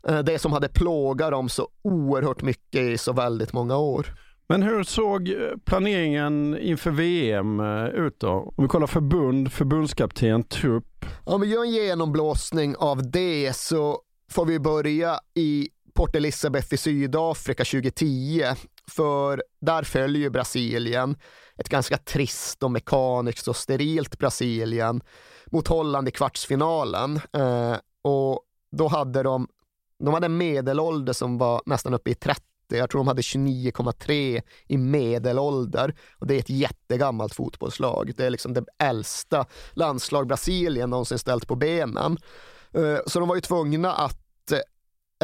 [0.09, 4.07] Eh, det som hade plågat dem så oerhört mycket i så väldigt många år.
[4.49, 8.53] Men hur såg eh, planeringen inför VM eh, ut då?
[8.57, 11.07] Om vi kollar förbund, förbundskapten, trupp.
[11.25, 14.01] Om vi gör en genomblåsning av det så
[14.31, 18.45] får vi börja i Port Elizabeth i Sydafrika 2010.
[18.91, 21.17] För där följer Brasilien
[21.57, 25.01] ett ganska trist och mekaniskt och sterilt Brasilien
[25.51, 27.21] mot Holland i kvartsfinalen.
[27.33, 28.41] Eh, och
[28.73, 29.49] då hade de
[30.05, 32.45] de hade en medelålder som var nästan uppe i 30.
[32.69, 35.95] Jag tror de hade 29,3 i medelålder.
[36.19, 38.13] Och det är ett jättegammalt fotbollslag.
[38.17, 42.19] Det är liksom det äldsta landslag Brasilien någonsin ställt på benen.
[42.73, 44.59] Eh, så de var ju tvungna att eh,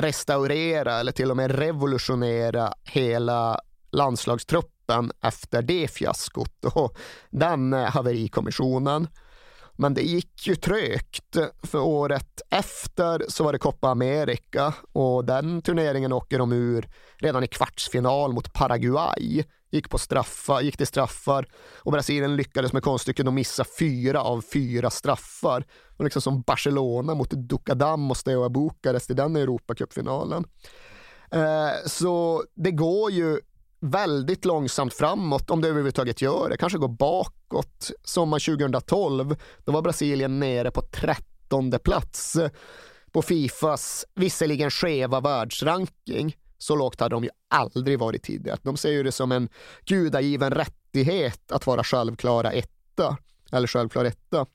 [0.01, 3.61] restaurera eller till och med revolutionera hela
[3.91, 6.99] landslagstruppen efter det fiaskot och
[7.31, 9.09] den eh, haverikommissionen.
[9.79, 15.63] Men det gick ju trögt, för året efter så var det Copa America och den
[15.63, 19.45] turneringen åker de ur redan i kvartsfinal mot Paraguay.
[19.71, 24.45] Gick, på straffar, gick till straffar och Brasilien lyckades med konststycket att missa fyra av
[24.53, 25.65] fyra straffar.
[25.97, 30.45] Och liksom som Barcelona mot Dukadam och Steaua Bukarest i den Europacupfinalen.
[31.31, 33.41] Eh, så det går ju
[33.91, 36.57] väldigt långsamt framåt om det överhuvudtaget gör det.
[36.57, 37.91] Kanske går bakåt.
[38.05, 42.37] Sommaren 2012, då var Brasilien nere på trettonde plats
[43.13, 46.37] på Fifas visserligen skeva världsranking.
[46.59, 48.59] Så lågt hade de ju aldrig varit tidigare.
[48.63, 49.49] De ser ju det som en
[49.85, 53.17] gudagiven rättighet att vara självklara etta.
[53.53, 54.47] Eller självklar etta.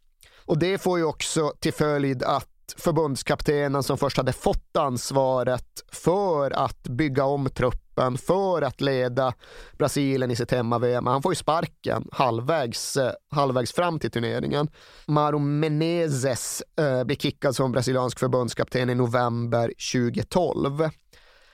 [0.45, 6.51] Och det får ju också till följd att förbundskaptenen som först hade fått ansvaret för
[6.51, 9.33] att bygga om truppen, för att leda
[9.77, 11.07] Brasilien i sitt hemma-VM.
[11.07, 14.69] Han får ju sparken halvvägs, eh, halvvägs fram till turneringen.
[15.07, 20.89] Mauro Menezes eh, blir kickad som brasiliansk förbundskapten i november 2012.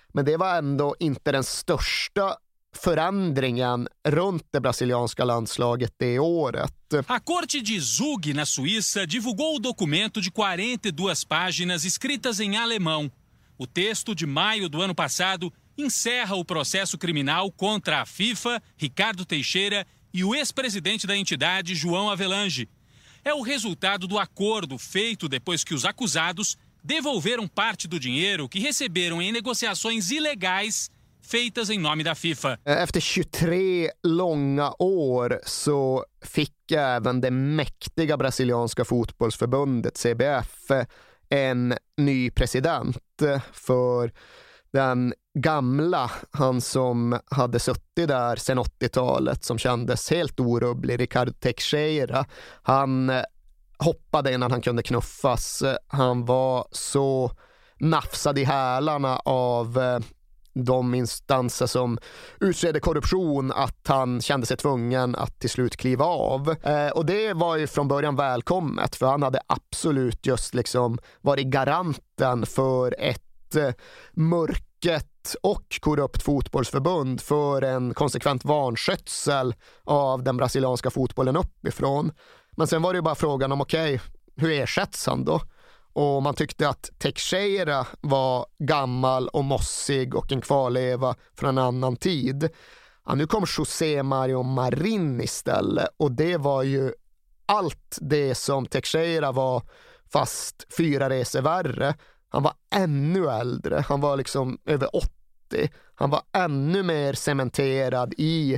[0.07, 2.38] Men det var ändå inte den största
[2.76, 6.72] förändringen runt det brasilianska landslaget det året.
[7.07, 13.11] A corte de Zug, na Suíça, divulgou o documento de 42 páginas escritas em alemão.
[13.57, 19.26] O texto, de maio do ano passado, encerra o processo criminal contra a FIFA, Ricardo
[19.26, 22.70] Teixeira e o ex-presidente da entidade, João Avelange.
[23.24, 28.59] É o resultado do acordo feito depois que os acusados devolveram parte do dinheiro que
[28.59, 30.89] receberam em negociações ilegais
[31.28, 32.58] feitas em nome da FIFA.
[32.66, 40.72] Eh, efter 23 långa år så fick även det mäktiga brasilianska fotbollsförbundet CBF
[41.30, 44.12] en ny president eh, för
[44.72, 52.26] den gamla, han som hade suttit där sedan 80-talet, som kändes helt orubblig, Ricardo Teixeira,
[52.64, 53.22] han eh,
[53.78, 55.64] hoppade innan han kunde knuffas.
[55.88, 57.32] Han var så
[57.80, 59.80] nafsad i hälarna av
[60.66, 61.97] de instanser som
[62.39, 66.55] utredde korruption att han kände sig tvungen att till slut kliva av.
[66.64, 71.47] Eh, och det var ju från början välkommet för han hade absolut just liksom varit
[71.47, 73.72] garanten för ett eh,
[74.12, 82.12] mörket och korrupt fotbollsförbund för en konsekvent vanskötsel av den brasilianska fotbollen uppifrån.
[82.51, 85.41] Men sen var det ju bara frågan om okej, okay, hur ersätts han då?
[85.98, 91.95] Och man tyckte att Teixeira var gammal och mossig och en kvarleva från en annan
[91.95, 92.50] tid.
[93.06, 96.93] Ja, nu kom José Mario Marin istället och det var ju
[97.45, 99.64] allt det som Teixeira var
[100.12, 101.95] fast fyra resor värre.
[102.30, 105.10] Han var ännu äldre, han var liksom över 80.
[105.95, 108.54] Han var ännu mer cementerad i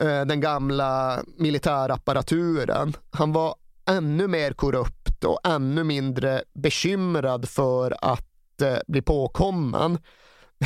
[0.00, 2.96] eh, den gamla militärapparaturen.
[3.10, 3.54] Han var
[3.92, 9.98] ännu mer korrupt och ännu mindre bekymrad för att eh, bli påkommen.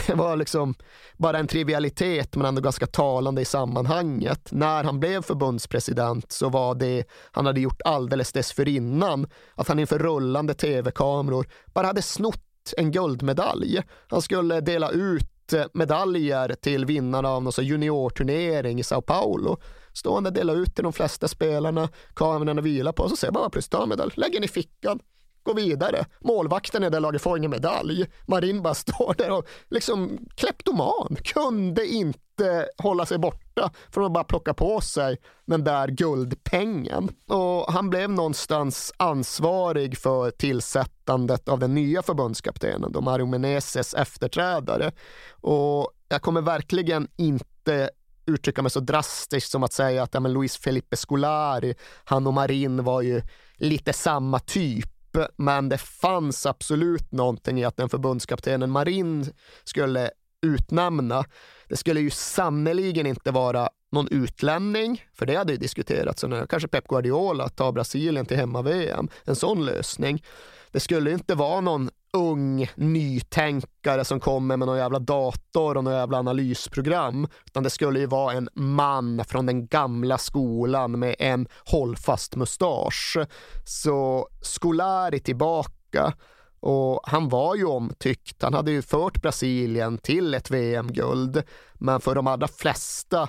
[0.07, 0.75] Det var liksom
[1.17, 4.53] bara en trivialitet men ändå ganska talande i sammanhanget.
[4.53, 9.99] När han blev förbundspresident så var det han hade gjort alldeles dessförinnan att han inför
[9.99, 12.43] rullande tv-kameror bara hade snott
[12.77, 13.83] en guldmedalj.
[14.09, 19.59] Han skulle dela ut eh, medaljer till vinnarna av någon juniorturnering i Sao Paulo
[19.97, 23.73] stående, dela ut till de flesta spelarna, kamerorna vilar på, och så ser man plötsligt,
[23.73, 25.01] ta medalj, lägger den i fickan,
[25.43, 26.05] gå vidare.
[26.21, 28.07] Målvakten i det laget får ingen medalj.
[28.27, 34.25] Marin bara står där och liksom kleptoman, kunde inte hålla sig borta från att bara
[34.25, 37.09] plocka på sig den där guldpengen.
[37.29, 44.93] Och han blev någonstans ansvarig för tillsättandet av den nya förbundskaptenen, då Mario Menezes efterträdare.
[45.31, 47.91] Och jag kommer verkligen inte
[48.27, 51.75] uttrycka mig så drastiskt som att säga att ja, men Luis Felipe Scolari,
[52.05, 53.23] han och Marin var ju
[53.57, 54.93] lite samma typ.
[55.37, 59.33] Men det fanns absolut någonting i att den förbundskaptenen Marin
[59.65, 60.11] skulle
[60.43, 61.25] utnämna,
[61.69, 66.89] det skulle ju sannerligen inte vara någon utlänning, för det hade ju diskuterats, kanske Pep
[66.89, 70.25] Guardiola tar Brasilien till hemma-VM, en sån lösning.
[70.71, 75.95] Det skulle inte vara någon ung nytänkare som kommer med någon jävla dator och någon
[75.95, 77.29] jävla analysprogram.
[77.47, 83.17] Utan det skulle ju vara en man från den gamla skolan med en hållfast mustasch.
[83.65, 86.13] Så Scolari tillbaka
[86.61, 88.43] och han var ju omtyckt.
[88.43, 91.43] Han hade ju fört Brasilien till ett VM-guld.
[91.75, 93.29] Men för de allra flesta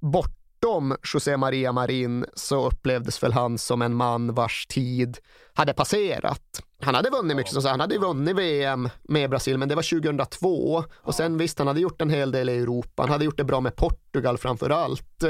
[0.00, 5.18] bort bortom José Maria Marin så upplevdes väl han som en man vars tid
[5.54, 6.62] hade passerat.
[6.80, 10.84] Han hade vunnit mycket, som han hade vunnit VM med Brasilien, men det var 2002.
[10.96, 13.02] Och sen visst, han hade gjort en hel del i Europa.
[13.02, 15.24] Han hade gjort det bra med Portugal framför allt.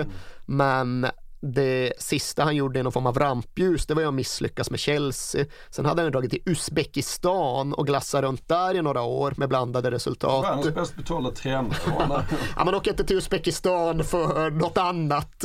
[0.47, 1.07] Men
[1.43, 4.81] det sista han gjorde i någon form av rampljus, det var ju att misslyckas med
[4.81, 5.45] Chelsea.
[5.71, 9.91] Sen hade han dragit till Uzbekistan och glassat runt där i några år med blandade
[9.91, 10.45] resultat.
[10.45, 11.75] Världens bäst betalda tränare.
[12.57, 15.45] ja, man åker inte till Uzbekistan för något annat.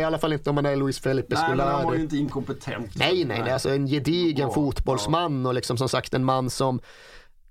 [0.00, 1.56] I alla fall inte om man är Luis Felipe Nej, Scolari.
[1.56, 2.90] men han var ju inte inkompetent.
[2.96, 3.52] Nej, nej, nej.
[3.52, 6.80] Alltså en gedigen fotbollsman och liksom som sagt en man som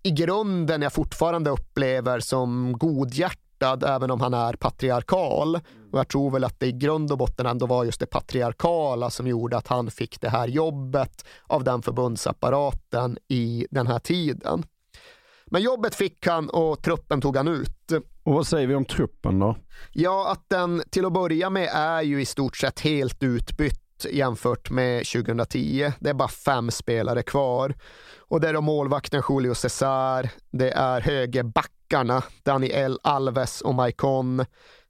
[0.03, 5.59] i grunden jag fortfarande upplever som godhjärtad även om han är patriarkal.
[5.95, 9.09] Och jag tror väl att det i grund och botten ändå var just det patriarkala
[9.09, 14.63] som gjorde att han fick det här jobbet av den förbundsapparaten i den här tiden.
[15.45, 17.91] Men jobbet fick han och truppen tog han ut.
[18.23, 19.57] Och vad säger vi om truppen då?
[19.91, 24.69] Ja, att den till att börja med är ju i stort sett helt utbytt jämfört
[24.69, 25.91] med 2010.
[25.99, 27.75] Det är bara fem spelare kvar.
[28.17, 34.45] Och det är då målvakten Julio Cesar, det är högerbackarna Daniel Alves och Maicon.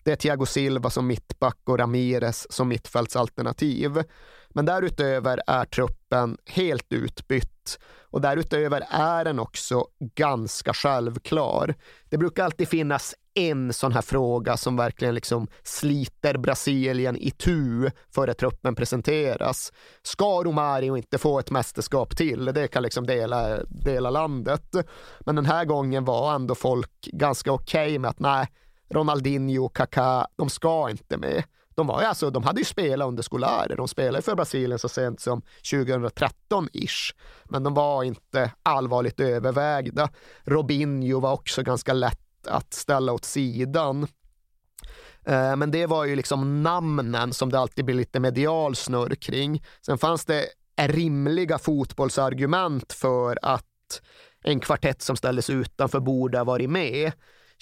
[0.06, 4.04] Det är Thiago Silva som mittback och Ramirez som mittfältsalternativ.
[4.50, 7.80] Men därutöver är truppen helt utbytt
[8.16, 11.76] och därutöver är den också ganska självklar.
[12.10, 17.92] Det brukar alltid finnas en sån här fråga som verkligen liksom sliter Brasilien i tu
[18.16, 19.74] före truppen presenteras.
[20.02, 22.46] Ska Romario inte få ett mästerskap till?
[22.46, 24.76] Det kan liksom dela, dela landet.
[25.20, 28.48] Men den här gången var ändå folk ganska okej okay med att nej,
[28.96, 31.44] Ronaldinho och Kaká, de ska inte med.
[31.76, 34.90] De, var ju alltså, de hade ju spelat under Scolari, de spelade för Brasilien så
[34.90, 37.14] sent som 2013-ish.
[37.46, 40.10] Men de var inte allvarligt övervägda.
[40.44, 44.08] Robinho var också ganska lätt att ställa åt sidan.
[45.26, 49.64] Eh, men det var ju liksom namnen som det alltid blir lite medial snurr kring.
[49.82, 50.46] Sen fanns det
[50.78, 54.02] rimliga fotbollsargument för att
[54.44, 57.12] en kvartett som ställdes utanför borde ha varit med.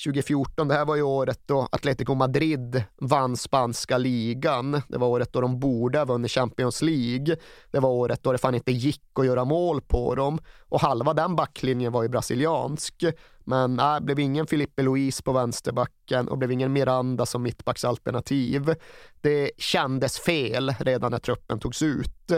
[0.06, 4.82] 2014, det här var ju året då Atletico Madrid vann spanska ligan.
[4.88, 7.36] Det var året då de borde ha vunnit Champions League.
[7.72, 10.39] Det var året då det fan inte gick att göra mål på dem.
[10.70, 13.04] Och halva den backlinjen var ju brasiliansk.
[13.39, 18.76] Men nej, blev ingen Filipe Luis på vänsterbacken och blev ingen Miranda som mittbacksalternativ.
[19.22, 22.32] Det kändes fel redan när truppen togs ut.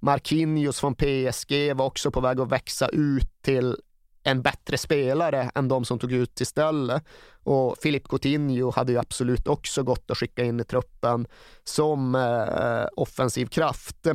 [0.00, 3.76] Marquinhos från PSG var också på väg att växa ut till
[4.22, 7.04] en bättre spelare än de som tog ut istället.
[7.44, 11.26] Och Filip Coutinho hade ju absolut också gått att skicka in i truppen
[11.64, 14.06] som eh, offensiv kraft.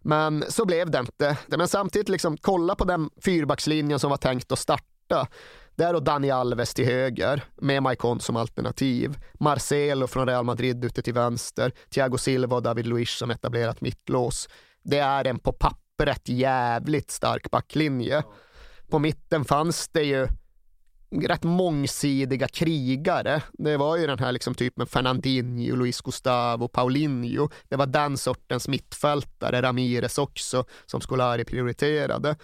[0.00, 1.36] Men så blev det inte.
[1.46, 5.28] Men samtidigt, liksom, kolla på den fyrbackslinjen som var tänkt att starta.
[5.74, 9.18] Där och Dani Alves till höger med Maicon som alternativ.
[9.40, 11.72] Marcelo från Real Madrid ute till vänster.
[11.90, 14.48] Thiago Silva och David Luiz som etablerat mittlås.
[14.84, 18.22] Det är en på pappret jävligt stark backlinje.
[18.90, 20.28] På mitten fanns det ju
[21.10, 23.42] rätt mångsidiga krigare.
[23.52, 27.48] Det var ju den här liksom typen Fernandinho, Luis Gustavo, Paulinho.
[27.68, 32.36] Det var den sortens mittfältare, Ramirez också, som Scolari prioriterade.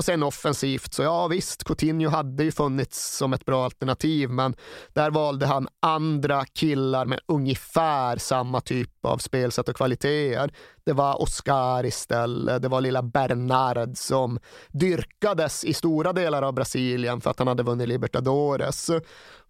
[0.00, 4.54] Och sen offensivt, så ja visst, Coutinho hade ju funnits som ett bra alternativ, men
[4.92, 10.52] där valde han andra killar med ungefär samma typ av spelsätt och kvaliteter.
[10.84, 14.38] Det var Oscar istället, det var lilla Bernard som
[14.68, 18.90] dyrkades i stora delar av Brasilien för att han hade vunnit Libertadores.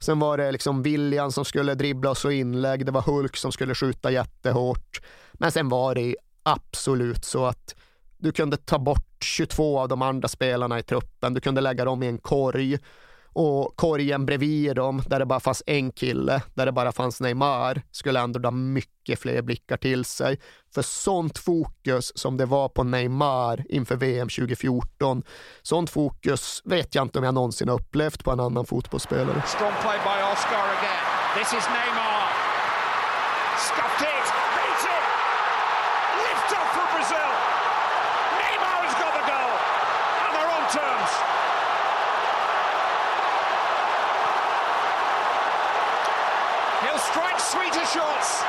[0.00, 3.52] Sen var det liksom William som skulle dribbla och så inlägg, det var Hulk som
[3.52, 5.00] skulle skjuta jättehårt.
[5.32, 7.74] Men sen var det absolut så att
[8.20, 12.02] du kunde ta bort 22 av de andra spelarna i truppen, du kunde lägga dem
[12.02, 12.78] i en korg
[13.32, 17.82] och korgen bredvid dem, där det bara fanns en kille, där det bara fanns Neymar,
[17.90, 20.40] skulle ändå dra mycket fler blickar till sig.
[20.74, 25.22] För sånt fokus som det var på Neymar inför VM 2014,
[25.62, 29.42] sånt fokus vet jag inte om jag någonsin har upplevt på en annan fotbollsspelare.
[29.46, 31.06] Strong play by Oscar again.
[31.38, 32.26] This is Neymar.
[33.66, 34.26] Scuffed it.
[34.56, 35.04] Beat it.
[36.22, 37.19] Lift off for Brazil.
[47.10, 48.46] Strike sweeter shots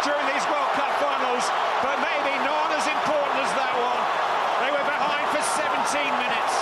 [0.00, 1.44] during these World Cup finals,
[1.84, 4.02] but maybe not as important as that one.
[4.64, 5.60] They were behind for 17
[6.16, 6.54] minutes.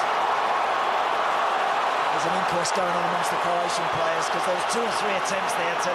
[2.10, 5.14] There's an inquest going on amongst the Croatian players because there was two or three
[5.14, 5.92] attempts there to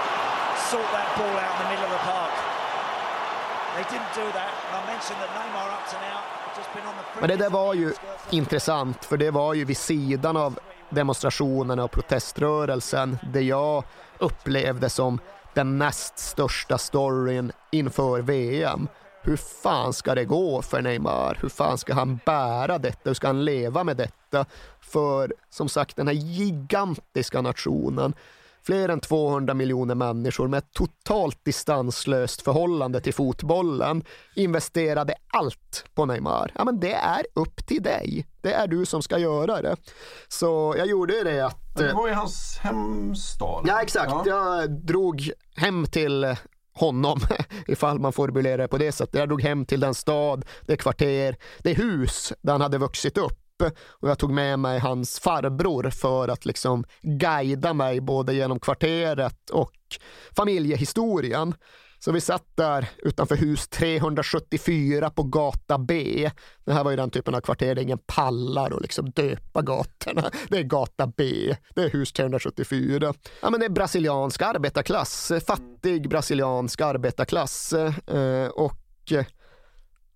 [0.72, 2.32] sort that ball out in the middle of the park.
[3.76, 4.52] They didn't do that.
[4.72, 7.36] And I mentioned that Neymar up to now had just been on the Men det
[7.36, 7.94] där var ju
[8.30, 10.60] intressant, för det var ju vid sidan av
[10.94, 13.84] demonstrationerna och proteströrelsen det jag
[14.20, 15.20] upplevde som
[15.54, 18.88] den näst största storyn inför VM.
[19.22, 21.38] Hur fan ska det gå för Neymar?
[21.42, 23.10] Hur fan ska han bära detta?
[23.10, 24.46] Hur ska han leva med detta?
[24.82, 28.14] För som sagt, den här gigantiska nationen
[28.66, 34.04] fler än 200 miljoner människor med ett totalt distanslöst förhållande till fotbollen
[34.36, 36.52] investerade allt på Neymar.
[36.56, 38.28] Ja, men det är upp till dig.
[38.42, 39.76] Det är du som ska göra det.
[40.28, 41.76] Så jag gjorde det att...
[41.76, 43.66] Det var i hans hemstad.
[43.68, 44.12] Ja, exakt.
[44.12, 44.24] Ja.
[44.26, 46.36] Jag drog hem till
[46.74, 47.20] honom,
[47.68, 49.20] ifall man formulerar det på det sättet.
[49.20, 53.43] Jag drog hem till den stad, det kvarter, det hus där han hade vuxit upp
[53.88, 59.50] och jag tog med mig hans farbror för att liksom guida mig både genom kvarteret
[59.50, 59.74] och
[60.36, 61.56] familjehistorien.
[62.00, 66.32] Så vi satt där utanför hus 374 på gata B.
[66.66, 70.32] Det här var ju den typen av kvarter där ingen pallar och liksom döpa gatorna.
[70.50, 73.14] Det är gata B, det är hus 374.
[73.42, 77.74] Ja, men det är brasiliansk arbetarklass, fattig brasiliansk arbetarklass.
[77.74, 79.14] Eh, och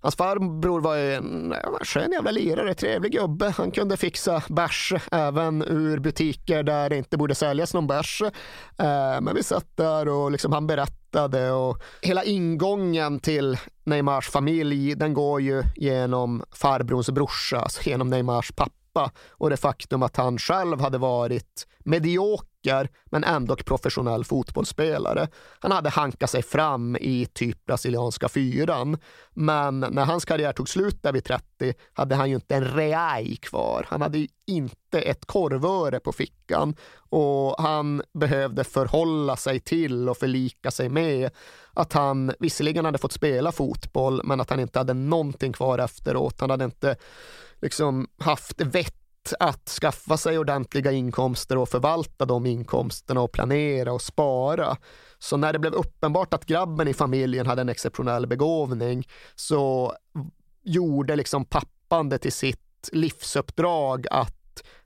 [0.08, 1.54] Hans farbror var en
[1.84, 3.54] skön jävla lirare, trevlig gubbe.
[3.58, 8.22] Han kunde fixa bärs även ur butiker där det inte borde säljas någon bärs.
[8.22, 14.96] Eh, men vi satt där och liksom han berättade och hela ingången till Neymars familj,
[14.96, 20.38] den går ju genom farbrorns brorsa, alltså genom Neymars pappa och det faktum att han
[20.38, 25.28] själv hade varit medioker backar, men ändå professionell fotbollsspelare.
[25.60, 28.98] Han hade hankat sig fram i typ brasilianska fyran,
[29.34, 33.36] men när hans karriär tog slut där vid 30 hade han ju inte en reaj
[33.36, 33.86] kvar.
[33.90, 36.76] Han hade ju inte ett korvöre på fickan
[37.10, 41.30] och han behövde förhålla sig till och förlika sig med
[41.74, 46.42] att han visserligen hade fått spela fotboll, men att han inte hade någonting kvar efteråt.
[46.42, 46.96] Han hade inte
[47.62, 48.97] liksom haft vett
[49.40, 54.78] att skaffa sig ordentliga inkomster och förvalta de inkomsterna och planera och spara.
[55.20, 59.94] Så när det blev uppenbart att grabben i familjen hade en exceptionell begåvning så
[60.64, 64.34] gjorde liksom pappan det till sitt livsuppdrag att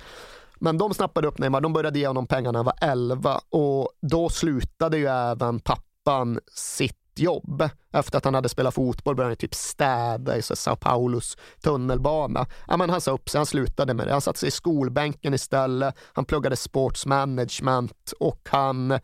[0.61, 3.89] Men de snappade upp Neymar, de började ge honom pengarna när han var 11 och
[4.03, 7.68] då slutade ju även pappan sitt jobb.
[7.92, 12.46] Efter att han hade spelat fotboll började han typ städa i Sao Paulos tunnelbana.
[12.68, 14.12] Ja, men han sa upp sig, han slutade med det.
[14.12, 15.94] Han satte sig i skolbänken istället.
[16.12, 18.98] Han pluggade sportsmanagement och han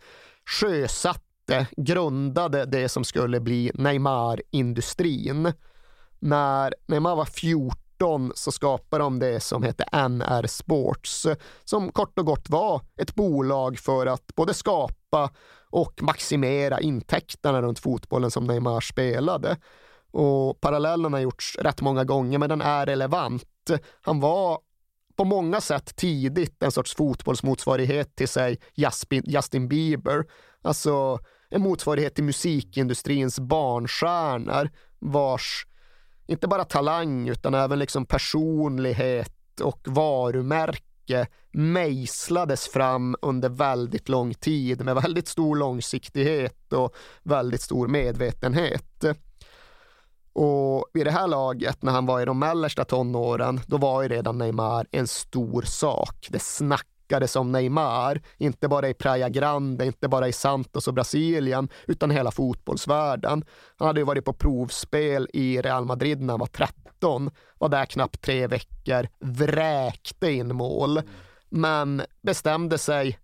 [0.61, 5.53] sjösatte, grundade det som skulle bli Neymar-industrin.
[6.19, 11.27] När Neymar var 14 så skapade de det som hette NR Sports,
[11.65, 15.31] som kort och gott var ett bolag för att både skapa
[15.71, 19.57] och maximera intäkterna runt fotbollen som Neymar spelade.
[20.11, 23.71] Och parallellen har gjorts rätt många gånger, men den är relevant.
[24.03, 24.59] Han var
[25.17, 28.59] på många sätt tidigt en sorts fotbollsmotsvarighet till sig
[29.25, 30.25] Justin Bieber.
[30.63, 31.19] Alltså
[31.51, 35.67] en motsvarighet till musikindustrins barnstjärnor vars
[36.27, 44.35] inte bara talang utan även liksom personlighet och varumärke mycket mejslades fram under väldigt lång
[44.35, 49.05] tid med väldigt stor långsiktighet och väldigt stor medvetenhet.
[50.33, 54.09] Och vid det här laget, när han var i de mellersta tonåren, då var ju
[54.09, 56.29] redan Neymar en stor sak.
[56.31, 56.43] Det
[57.09, 62.11] snackades om Neymar, inte bara i Praia Grande, inte bara i Santos och Brasilien, utan
[62.11, 63.45] hela fotbollsvärlden.
[63.79, 67.69] Han hade ju varit på provspel i Real Madrid när han var 13 13, var
[67.69, 71.03] där knappt tre veckor, vräkte in mål,
[71.49, 73.19] men bestämde sig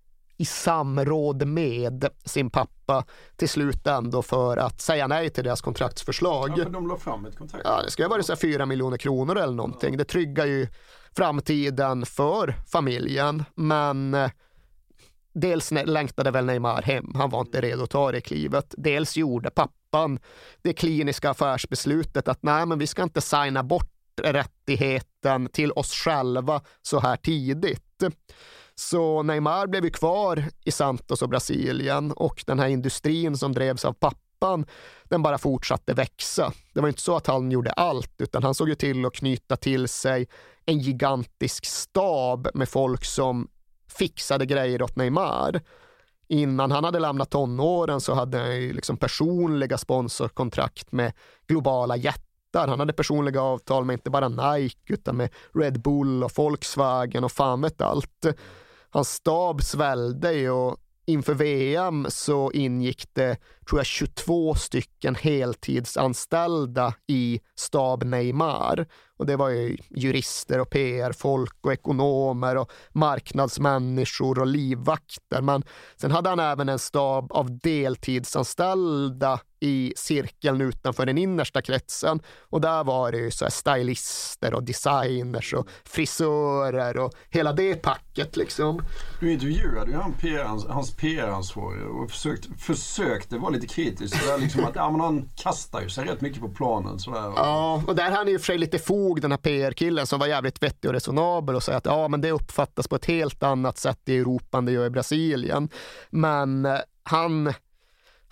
[0.45, 3.05] i samråd med sin pappa
[3.37, 6.53] till slut ändå för att säga nej till deras kontraktsförslag.
[6.57, 7.65] Ja, de la fram ett kontrakt.
[7.65, 9.97] Ja, det ska ju vara så 4 miljoner kronor eller någonting.
[9.97, 10.69] Det tryggar ju
[11.17, 14.31] framtiden för familjen, men eh,
[15.35, 17.13] dels längtade väl Neymar hem.
[17.15, 18.75] Han var inte redo att ta det klivet.
[18.77, 20.19] Dels gjorde pappa pappan
[20.63, 23.91] det kliniska affärsbeslutet att nej, men vi ska inte signa bort
[24.23, 28.03] rättigheten till oss själva så här tidigt.
[28.75, 33.85] Så Neymar blev ju kvar i Santos och Brasilien och den här industrin som drevs
[33.85, 34.67] av pappan,
[35.05, 36.53] den bara fortsatte växa.
[36.73, 39.57] Det var inte så att han gjorde allt, utan han såg ju till att knyta
[39.57, 40.29] till sig
[40.67, 43.49] en gigantisk stab med folk som
[43.99, 45.61] fixade grejer åt Neymar
[46.29, 51.13] innan han hade lämnat tonåren så hade han ju liksom personliga sponsorkontrakt med
[51.47, 52.69] globala jättar jättar.
[52.69, 57.33] Han hade personliga avtal med inte bara Nike utan med Red Bull och Volkswagen och
[57.33, 58.27] fan vet allt.
[58.95, 60.77] Hans stab svällde ju och
[61.07, 63.37] inför VM så ingick det,
[63.69, 68.87] tror jag, 22 stycken heltidsanställda i stab Neymar.
[69.17, 75.41] Och det var ju jurister och PR-folk och ekonomer och marknadsmänniskor och livvakter.
[75.43, 75.63] Men
[75.97, 82.21] sen hade han även en stab av deltidsanställda i cirkeln utanför den innersta kretsen.
[82.51, 88.37] Och där var det ju så stylister och designers och frisörer och hela det packet
[88.37, 88.83] liksom.
[89.21, 94.21] Du intervjuade ju han PR, hans PR-ansvarige och försökte, försökte vara lite kritisk.
[94.21, 96.99] Så där liksom att, ja, men han kastar ju sig rätt mycket på planen.
[96.99, 97.33] Sådär.
[97.37, 100.27] Ja, och där han är ju för sig lite fog den här PR-killen som var
[100.27, 103.79] jävligt vettig och resonabel och säger att ja, men det uppfattas på ett helt annat
[103.79, 105.69] sätt i Europa än det gör i Brasilien.
[106.11, 106.79] Men eh,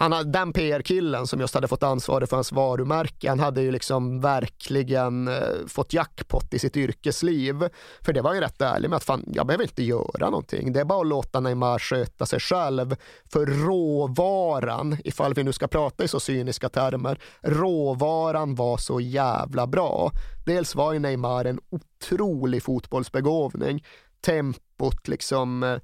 [0.03, 3.73] han hade, den PR-killen som just hade fått ansvaret för hans varumärke, han hade ju
[3.73, 5.35] liksom verkligen eh,
[5.67, 7.69] fått jackpot i sitt yrkesliv.
[8.01, 10.73] För det var ju rätt ärlig med att fan, jag behöver inte göra någonting.
[10.73, 12.97] Det är bara att låta Neymar sköta sig själv.
[13.33, 19.67] För råvaran, ifall vi nu ska prata i så cyniska termer, råvaran var så jävla
[19.67, 20.11] bra.
[20.47, 23.85] Dels var ju Neymar en otrolig fotbollsbegåvning.
[24.21, 25.79] Tempot, liksom eh,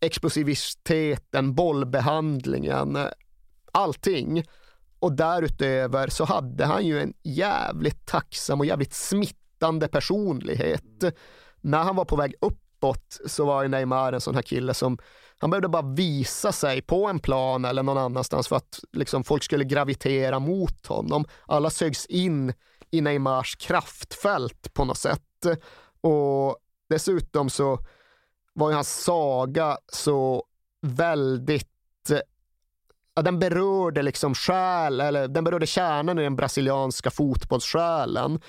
[0.00, 2.98] explosiviteten, bollbehandlingen,
[3.72, 4.44] allting.
[4.98, 11.04] Och därutöver så hade han ju en jävligt tacksam och jävligt smittande personlighet.
[11.60, 14.98] När han var på väg uppåt så var ju Neymar en sån här kille som
[15.38, 19.42] han behövde bara visa sig på en plan eller någon annanstans för att liksom, folk
[19.42, 21.24] skulle gravitera mot honom.
[21.46, 22.52] Alla sögs in
[22.90, 25.46] i Neymars kraftfält på något sätt.
[26.00, 26.56] Och
[26.88, 27.78] dessutom så
[28.52, 30.44] var ju hans saga så
[30.82, 31.68] väldigt
[33.20, 38.40] ja, den berörde liksom själ, eller den berörde kärnan i den brasilianska fotbollssjälen.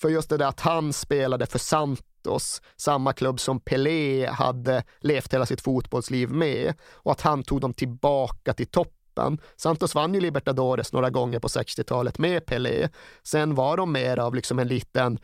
[0.00, 5.34] För just det där att han spelade för Santos, samma klubb som Pelé hade levt
[5.34, 9.38] hela sitt fotbollsliv med och att han tog dem tillbaka till toppen.
[9.56, 12.88] Santos vann ju Libertadores några gånger på 60-talet med Pelé.
[13.22, 15.18] Sen var de mer av liksom en liten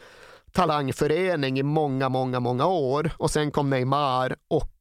[0.52, 4.75] talangförening i många, många, många år och sen kom Neymar och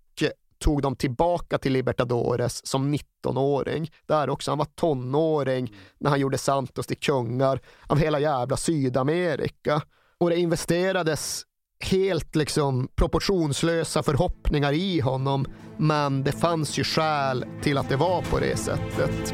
[0.65, 3.91] tog dem tillbaka till Libertadores som 19-åring.
[4.05, 9.81] Där också, han var tonåring när han gjorde Santos till kungar av hela jävla Sydamerika.
[10.17, 11.43] Och det investerades
[11.79, 15.45] helt liksom proportionslösa förhoppningar i honom,
[15.77, 19.33] men det fanns ju skäl till att det var på det sättet.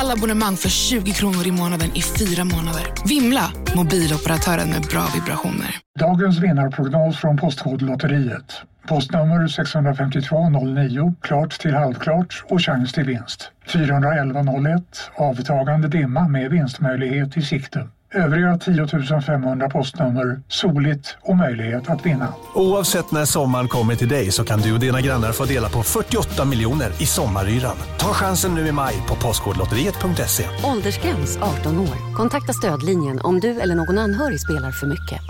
[0.00, 2.82] Alla abonnemang för 20 kronor i månaden i fyra månader.
[3.08, 3.52] Vimla!
[3.76, 5.76] Mobiloperatören med bra vibrationer.
[5.98, 8.62] Dagens vinnarprognos från Postkodlotteriet.
[8.88, 13.50] Postnummer 65209, klart till halvklart och chans till vinst.
[13.66, 14.82] 41101,
[15.14, 17.88] avtagande dimma med vinstmöjlighet i sikte.
[18.14, 18.86] Övriga 10
[19.20, 22.34] 500 postnummer soligt och möjlighet att vinna.
[22.54, 25.82] Oavsett när sommaren kommer till dig så kan du och dina grannar få dela på
[25.82, 27.76] 48 miljoner i sommaryran.
[27.98, 30.44] Ta chansen nu i maj på Postkodlotteriet.se.
[30.64, 32.14] Åldersgräns 18 år.
[32.16, 35.20] Kontakta stödlinjen om du eller någon anhörig spelar för mycket.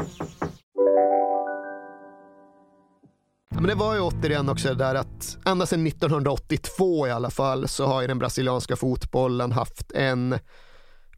[3.55, 7.69] Men det var ju återigen också det där att ända sedan 1982 i alla fall
[7.69, 10.39] så har ju den brasilianska fotbollen haft en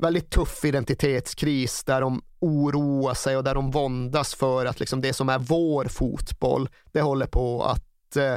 [0.03, 5.13] väldigt tuff identitetskris där de oroar sig och där de våndas för att liksom det
[5.13, 8.37] som är vår fotboll, det håller på att eh,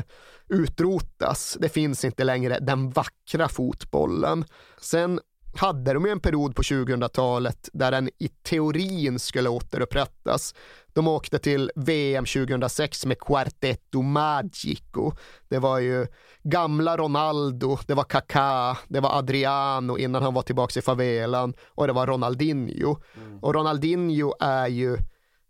[0.49, 1.57] utrotas.
[1.59, 4.45] Det finns inte längre den vackra fotbollen.
[4.81, 5.19] Sen
[5.57, 10.55] hade de ju en period på 2000-talet där den i teorin skulle återupprättas.
[10.93, 15.11] De åkte till VM 2006 med Quartetto Magico.
[15.49, 16.07] Det var ju
[16.43, 21.87] gamla Ronaldo, det var Kaká, det var Adriano innan han var tillbaka i favelan och
[21.87, 22.97] det var Ronaldinho.
[23.17, 23.39] Mm.
[23.39, 24.97] Och Ronaldinho är ju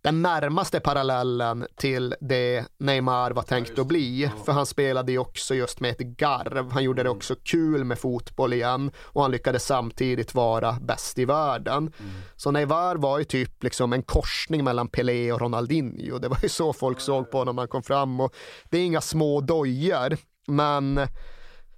[0.06, 4.24] den närmaste parallellen till det Neymar var tänkt ja, att bli.
[4.24, 4.30] Ja.
[4.46, 6.72] För han spelade ju också just med ett garv.
[6.72, 7.18] Han gjorde det mm.
[7.18, 11.78] också kul med fotboll igen och han lyckades samtidigt vara bäst i världen.
[11.78, 12.12] Mm.
[12.36, 16.20] Så Neymar var ju typ liksom en korsning mellan Pelé och Ronaldinho.
[16.20, 18.36] Det var ju så folk såg på honom när han kom fram och
[18.70, 20.18] det är inga små dojor.
[20.48, 21.00] Men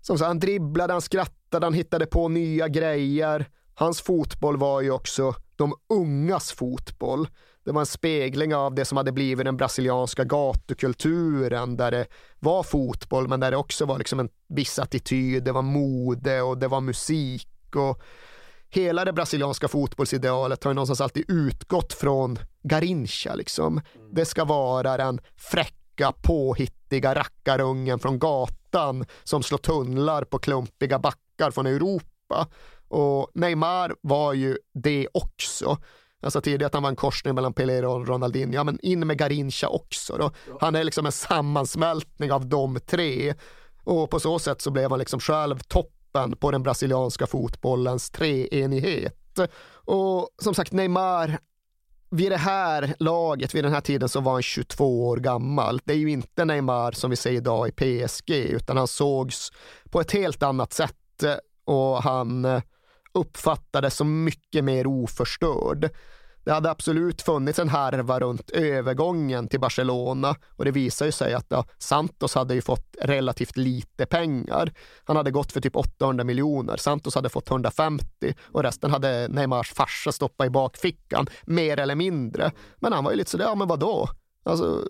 [0.01, 3.45] som sagt, han dribblade, han skrattade, han hittade på nya grejer.
[3.75, 7.27] Hans fotboll var ju också de ungas fotboll.
[7.67, 12.07] Det var en spegling av det som hade blivit den brasilianska gatukulturen där det
[12.39, 16.57] var fotboll men där det också var liksom en viss attityd, det var mode och
[16.57, 17.49] det var musik.
[17.75, 18.01] och
[18.69, 23.35] Hela det brasilianska fotbollsidealet har ju någonstans alltid utgått från Garincha.
[23.35, 23.81] Liksom.
[24.11, 31.51] Det ska vara den fräcka, påhittiga rackarungen från gatan som slår tunnlar på klumpiga backar
[31.51, 32.47] från Europa.
[32.87, 35.77] Och Neymar var ju det också.
[36.21, 38.53] Alltså tidigare att han var en korsning mellan Pelé och Ronaldinho.
[38.53, 40.31] Ja, men in med Garincha också då.
[40.59, 43.33] Han är liksom en sammansmältning av de tre.
[43.83, 49.39] Och på så sätt så blev han liksom själv toppen på den brasilianska fotbollens treenighet.
[49.69, 51.39] Och som sagt, Neymar,
[52.09, 55.81] vid det här laget, vid den här tiden så var han 22 år gammal.
[55.83, 59.51] Det är ju inte Neymar som vi ser idag i PSG, utan han sågs
[59.89, 60.95] på ett helt annat sätt
[61.65, 62.61] och han
[63.17, 65.89] uppfattades som mycket mer oförstörd.
[66.47, 71.33] Det hade absolut funnits en härva runt övergången till Barcelona och det visar ju sig
[71.33, 74.73] att ja, Santos hade ju fått relativt lite pengar.
[75.03, 78.05] Han hade gått för typ 800 miljoner, Santos hade fått 150
[78.43, 82.51] och resten hade Neymars farsa stoppat i bakfickan, mer eller mindre.
[82.77, 84.09] Men han var ju lite sådär, ja men vadå?
[84.45, 84.83] Alltså,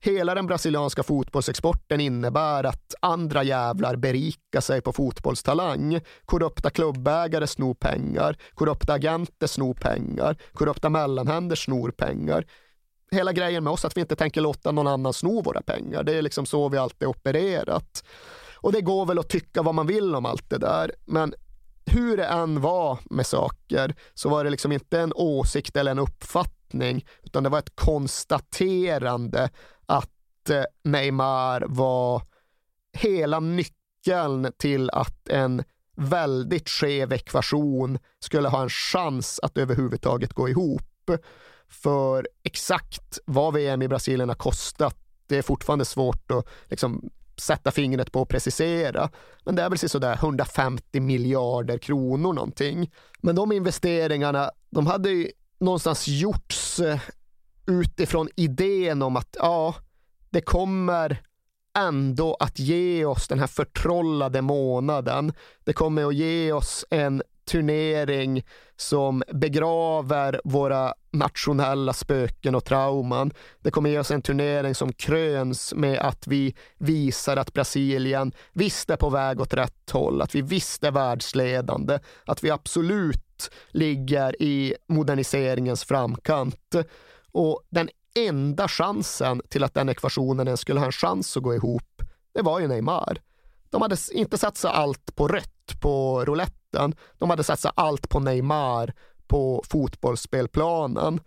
[0.00, 6.00] Hela den brasilianska fotbollsexporten innebär att andra jävlar berikar sig på fotbollstalang.
[6.24, 12.44] Korrupta klubbägare snor pengar, korrupta agenter snor pengar, korrupta mellanhänder snor pengar.
[13.10, 16.02] Hela grejen med oss är att vi inte tänker låta någon annan sno våra pengar.
[16.02, 18.04] Det är liksom så vi alltid opererat.
[18.54, 21.34] Och det går väl att tycka vad man vill om allt det där, men
[21.86, 25.98] hur det än var med saker så var det liksom inte en åsikt eller en
[25.98, 29.50] uppfattning, utan det var ett konstaterande
[30.50, 32.22] att eh, Neymar var
[32.92, 35.64] hela nyckeln till att en
[35.96, 41.10] väldigt skev ekvation skulle ha en chans att överhuvudtaget gå ihop.
[41.68, 44.96] För exakt vad VM i Brasilien har kostat,
[45.26, 49.10] det är fortfarande svårt att liksom sätta fingret på och precisera.
[49.44, 52.90] Men det är väl sådär 150 miljarder kronor någonting.
[53.20, 55.30] Men de investeringarna, de hade ju
[55.60, 57.00] någonstans gjorts eh,
[57.66, 59.74] utifrån idén om att ja,
[60.30, 61.22] det kommer
[61.78, 65.32] ändå att ge oss den här förtrollade månaden.
[65.64, 68.44] Det kommer att ge oss en turnering
[68.76, 73.32] som begraver våra nationella spöken och trauman.
[73.62, 78.90] Det kommer ge oss en turnering som kröns med att vi visar att Brasilien visst
[78.90, 84.42] är på väg åt rätt håll, att vi visst är världsledande, att vi absolut ligger
[84.42, 86.74] i moderniseringens framkant.
[87.32, 91.54] Och den enda chansen till att den ekvationen ens skulle ha en chans att gå
[91.54, 92.02] ihop,
[92.34, 93.20] det var ju Neymar.
[93.70, 96.94] De hade inte satsat allt på rött på rouletten.
[97.18, 98.94] De hade satsat allt på Neymar
[99.26, 101.20] på fotbollsspelplanen.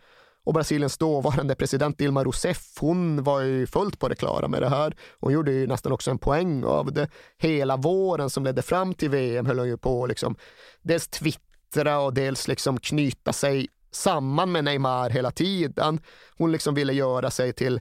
[0.43, 4.69] Och Brasiliens dåvarande president Dilma Rousseff, hon var ju fullt på det klara med det
[4.69, 4.95] här.
[5.19, 7.09] Hon gjorde ju nästan också en poäng av det.
[7.37, 10.35] Hela våren som ledde fram till VM höll hon ju på liksom
[10.81, 15.99] dels twittra och dels liksom knyta sig samman med Neymar hela tiden.
[16.37, 17.79] Hon liksom ville göra sig till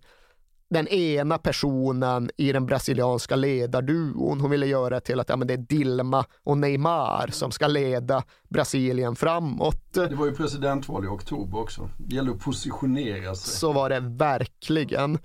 [0.71, 4.41] den ena personen i den brasilianska ledarduon.
[4.41, 8.23] Hon ville göra till att ja, men det är Dilma och Neymar som ska leda
[8.49, 9.93] Brasilien framåt.
[9.93, 11.91] Det var ju presidentval i oktober också.
[11.99, 13.55] Det gäller att positionera sig.
[13.55, 15.19] Så var det verkligen.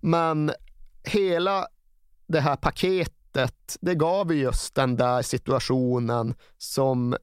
[0.00, 0.52] Men
[1.04, 1.66] hela
[2.26, 7.16] det här paketet, det gav ju just den där situationen som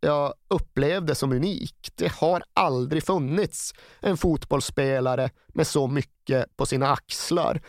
[0.00, 1.92] jag upplevde som unik.
[1.94, 7.60] Det har aldrig funnits en fotbollsspelare med så mycket på sina axlar.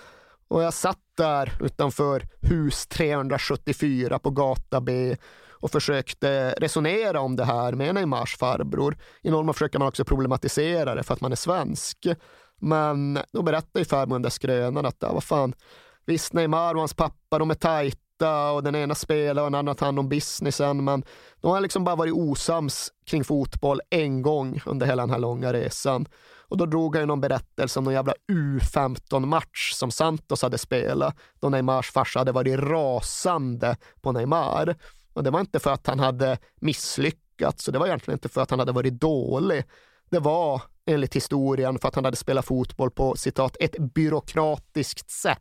[0.47, 5.15] Och jag satt där utanför hus 374 på gata B
[5.59, 8.97] och försökte resonera om det här med Neymars farbror.
[9.21, 12.07] I någon mån försöker man också problematisera det för att man är svensk.
[12.59, 15.53] Men då berättade ju farbrorn där skrönan att, ja, vad fan,
[16.05, 19.73] visst Neymar och hans pappa, de är tajta och den ena spelar och den andra
[19.73, 20.83] tar hand om businessen.
[20.83, 21.03] Men
[21.41, 25.53] de har liksom bara varit osams kring fotboll en gång under hela den här långa
[25.53, 26.05] resan.
[26.49, 31.15] Och då drog han ju någon berättelse om någon jävla U15-match som Santos hade spelat,
[31.39, 34.75] då Neymars farsa hade varit rasande på Neymar.
[35.13, 38.41] Och det var inte för att han hade misslyckats, och det var egentligen inte för
[38.41, 39.63] att han hade varit dålig.
[40.09, 45.39] Det var enligt historien för att han hade spelat fotboll på citat ett byråkratiskt sätt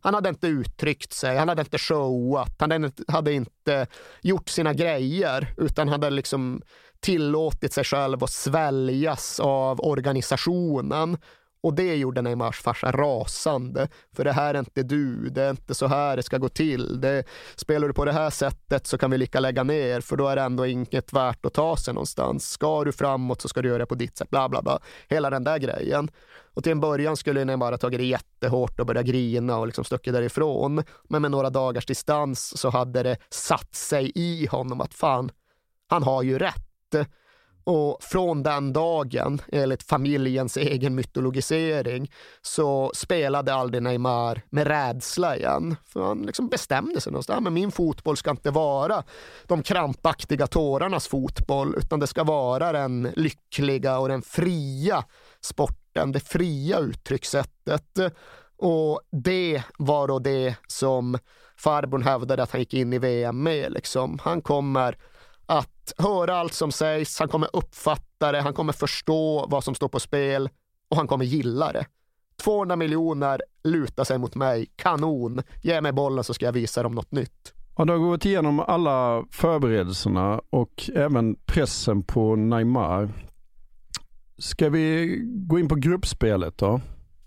[0.00, 3.86] han hade inte uttryckt sig, han hade inte showat, han hade inte
[4.22, 6.62] gjort sina grejer, utan hade liksom
[7.00, 11.18] tillåtit sig själv att sväljas av organisationen.
[11.60, 13.88] Och det gjorde Neymars farsa rasande.
[14.16, 17.00] För det här är inte du, det är inte så här det ska gå till.
[17.00, 17.24] Det,
[17.56, 20.36] spelar du på det här sättet så kan vi lika lägga ner, för då är
[20.36, 22.50] det ändå inget värt att ta sig någonstans.
[22.50, 24.78] Ska du framåt så ska du göra det på ditt sätt, bla bla bla.
[25.08, 26.10] Hela den där grejen.
[26.54, 29.84] Och till en början skulle Neymar ha tagit det jättehårt och börjat grina och liksom
[29.84, 30.82] stuckit därifrån.
[31.08, 35.30] Men med några dagars distans så hade det satt sig i honom att fan,
[35.88, 37.08] han har ju rätt.
[37.70, 42.10] Och från den dagen, enligt familjens egen mytologisering,
[42.42, 45.76] så spelade aldrig Neymar med rädsla igen.
[45.86, 47.44] För han liksom bestämde sig någonstans.
[47.44, 49.02] Men min fotboll ska inte vara
[49.46, 55.04] de krampaktiga tårarnas fotboll, utan det ska vara den lyckliga och den fria
[55.40, 57.98] sporten, det fria uttryckssättet.
[58.56, 61.18] Och det var då det som
[61.56, 63.72] farbrorn hävdade att han gick in i VM med.
[63.72, 64.18] Liksom.
[64.22, 64.96] Han kommer
[65.98, 70.00] höra allt som sägs, han kommer uppfatta det, han kommer förstå vad som står på
[70.00, 70.48] spel
[70.88, 71.86] och han kommer gilla det.
[72.42, 75.42] 200 miljoner lutar sig mot mig, kanon.
[75.62, 77.54] Ge mig bollen så ska jag visa dem något nytt.
[77.76, 83.12] Ja, du har gått igenom alla förberedelserna och även pressen på Neymar.
[84.38, 86.80] Ska vi gå in på gruppspelet då?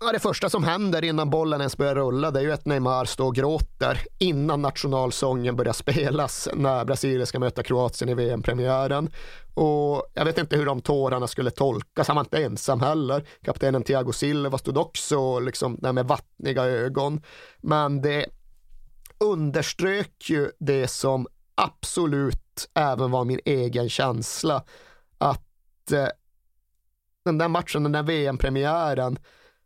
[0.04, 3.04] Ja, det första som händer innan bollen ens börjar rulla det är ju att Neymar
[3.04, 9.10] står och gråter innan nationalsången börjar spelas när Brasilien ska möta Kroatien i VM-premiären.
[9.54, 13.24] Och jag vet inte hur de tårarna skulle tolkas, han var inte ensam heller.
[13.44, 17.22] Kaptenen Thiago Silva stod också liksom där med vattniga ögon.
[17.60, 18.26] Men det
[19.18, 24.64] underströk ju det som absolut även var min egen känsla.
[25.18, 26.08] Att eh,
[27.24, 29.18] den där matchen, den där VM-premiären,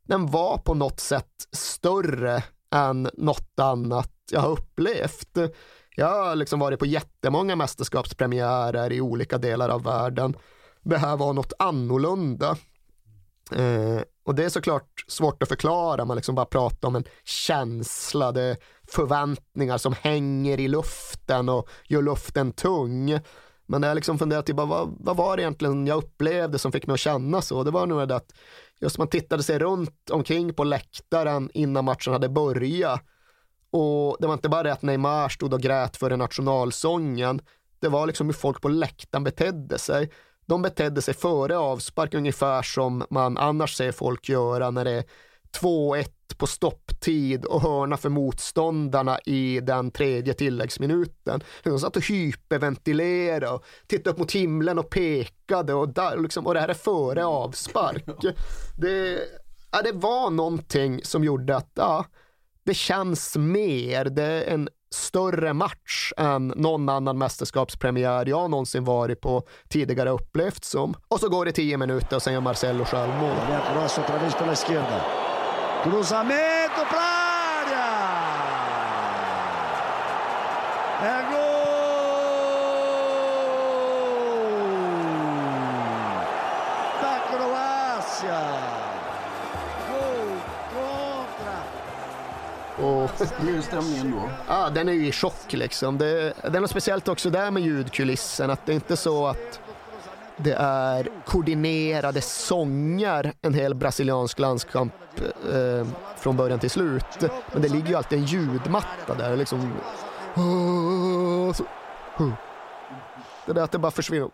[0.06, 2.42] den var på något sätt större
[2.74, 5.38] än något annat jag har upplevt.
[5.96, 10.36] Jag har liksom varit på jättemånga mästerskapspremiärer i olika delar av världen.
[10.82, 12.56] Det här var något annorlunda.
[13.52, 18.32] Eh, och det är såklart svårt att förklara, man liksom bara pratar om en känsla,
[18.32, 18.56] det är
[18.88, 23.18] förväntningar som hänger i luften och gör luften tung.
[23.66, 26.86] Men jag har liksom funderat, typ, vad, vad var det egentligen jag upplevde som fick
[26.86, 27.64] mig att känna så?
[27.64, 28.32] Det var nog det att
[28.80, 33.02] just man tittade sig runt omkring på läktaren innan matchen hade börjat.
[33.70, 37.40] Och det var inte bara det att Neymar stod och grät för nationalsången.
[37.80, 40.10] Det var liksom hur folk på läktaren betedde sig.
[40.46, 45.04] De betedde sig före avspark ungefär som man annars ser folk göra när det är
[45.60, 51.42] 2-1 på stopptid och hörna för motståndarna i den tredje tilläggsminuten.
[51.62, 56.54] De satt och hyperventilerade och tittade upp mot himlen och pekade och, där, liksom, och
[56.54, 58.04] det här är före avspark.
[58.78, 59.18] Det,
[59.72, 62.04] ja, det var någonting som gjorde att ja,
[62.64, 69.20] det känns mer, det är en större match än någon annan mästerskapspremiär jag någonsin varit
[69.20, 70.94] på tidigare upplevt som.
[71.08, 73.36] Och så går det tio minuter och sen gör Marcelo självmål.
[75.86, 77.90] Cruzamento para área.
[81.00, 81.76] É gol
[87.00, 88.42] da Croácia.
[89.88, 90.28] Gol
[90.74, 91.56] contra.
[92.84, 94.30] Och Hur stämningen då?
[94.48, 95.98] Ja, den är ju i chock liksom.
[95.98, 99.60] Det, det är något speciellt också där med ljudkulissen, att det är inte så att
[100.38, 104.94] det är koordinerade sånger en hel brasiliansk landskamp
[105.52, 107.04] eh, från början till slut.
[107.52, 109.72] Men det ligger ju alltid en ljudmatta där liksom.
[113.46, 114.30] Det där att det bara försvinner.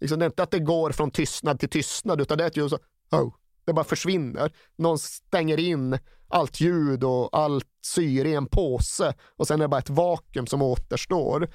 [0.00, 2.56] Liksom, det är inte att det går från tystnad till tystnad utan det är att
[2.56, 2.78] ju så,
[3.64, 4.52] det bara försvinner.
[4.76, 9.68] Någon stänger in allt ljud och allt syre i en påse och sen är det
[9.68, 11.48] bara ett vakuum som återstår.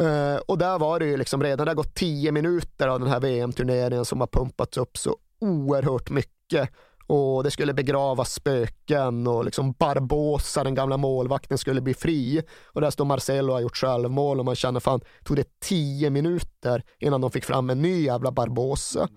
[0.00, 3.08] Uh, och där var det ju liksom redan, det har gått tio minuter av den
[3.08, 6.70] här VM-turneringen som har pumpats upp så oerhört mycket.
[7.06, 12.42] Och det skulle begravas spöken och liksom Barbosa, den gamla målvakten, skulle bli fri.
[12.64, 16.10] Och där står Marcelo och har gjort självmål och man känner fan, tog det tio
[16.10, 19.08] minuter innan de fick fram en ny jävla Barbosa.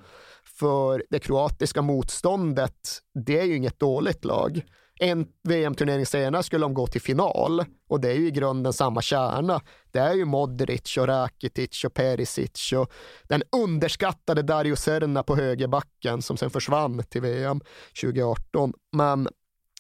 [0.60, 4.62] För det kroatiska motståndet, det är ju inget dåligt lag
[5.00, 9.02] en VM-turnering senare skulle de gå till final och det är ju i grunden samma
[9.02, 9.62] kärna.
[9.92, 12.92] Det är ju Modric och Rakitic och Perisic och
[13.24, 17.62] den underskattade Dario Serna på högerbacken som sen försvann till VM
[18.02, 18.74] 2018.
[18.92, 19.28] Men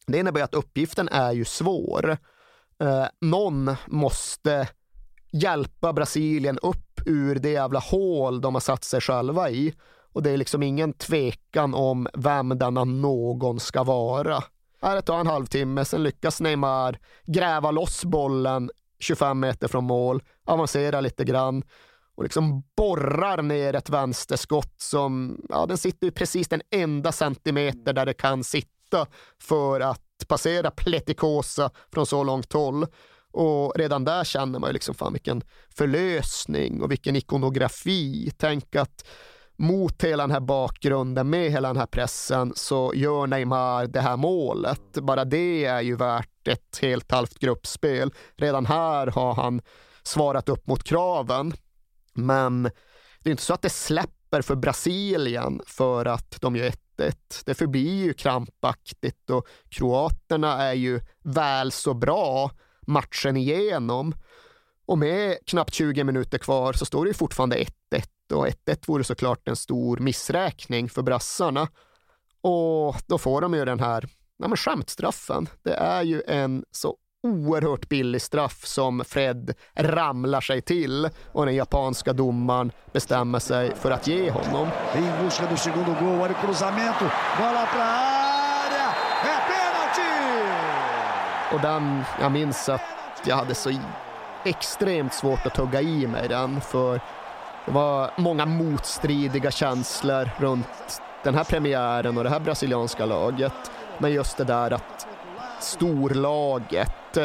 [0.07, 2.17] det innebär att uppgiften är ju svår.
[2.79, 4.67] Eh, någon måste
[5.31, 9.73] hjälpa Brasilien upp ur det jävla hål de har satt sig själva i.
[10.13, 14.43] Och det är liksom ingen tvekan om vem denna någon ska vara.
[14.81, 18.69] Det tar en halvtimme, sen lyckas Neymar gräva loss bollen
[18.99, 21.63] 25 meter från mål, avancera lite grann
[22.15, 27.93] och liksom borrar ner ett vänsterskott som, ja den sitter ju precis den enda centimeter
[27.93, 29.07] där det kan sitta
[29.41, 32.85] för att passera Pletikosa från så långt håll.
[33.31, 38.31] Och redan där känner man ju liksom fan vilken förlösning och vilken ikonografi.
[38.37, 39.05] Tänk att
[39.57, 44.17] mot hela den här bakgrunden, med hela den här pressen, så gör Neymar det här
[44.17, 44.93] målet.
[44.93, 48.13] Bara det är ju värt ett helt halvt gruppspel.
[48.35, 49.61] Redan här har han
[50.03, 51.53] svarat upp mot kraven.
[52.13, 52.63] Men
[53.19, 57.13] det är inte så att det släpper för Brasilien för att de gör 1-1.
[57.45, 62.51] Det förblir ju krampaktigt och kroaterna är ju väl så bra
[62.81, 64.15] matchen igenom.
[64.85, 67.57] Och med knappt 20 minuter kvar så står det fortfarande
[67.91, 71.67] 1-1 och 1-1 vore såklart en stor missräkning för brassarna.
[72.41, 74.07] Och då får de ju den här
[74.37, 75.49] ja, men skämtstraffen.
[75.63, 81.55] Det är ju en så oerhört billig straff som Fred ramlar sig till och den
[81.55, 84.67] japanska domaren bestämmer sig för att ge honom.
[84.93, 87.05] Em busca do segundo gol, olha o cruzamento,
[87.37, 88.89] bola pra área,
[89.23, 90.11] é pênalti!
[91.53, 92.81] Och den, jag minns att
[93.25, 93.71] jag hade så
[94.45, 97.01] extremt svårt att tugga i mig den för
[97.65, 103.71] det var många motstridiga känslor runt den här premiären och det här brasilianska laget.
[103.97, 105.07] Men just det där att
[105.59, 107.17] storlaget,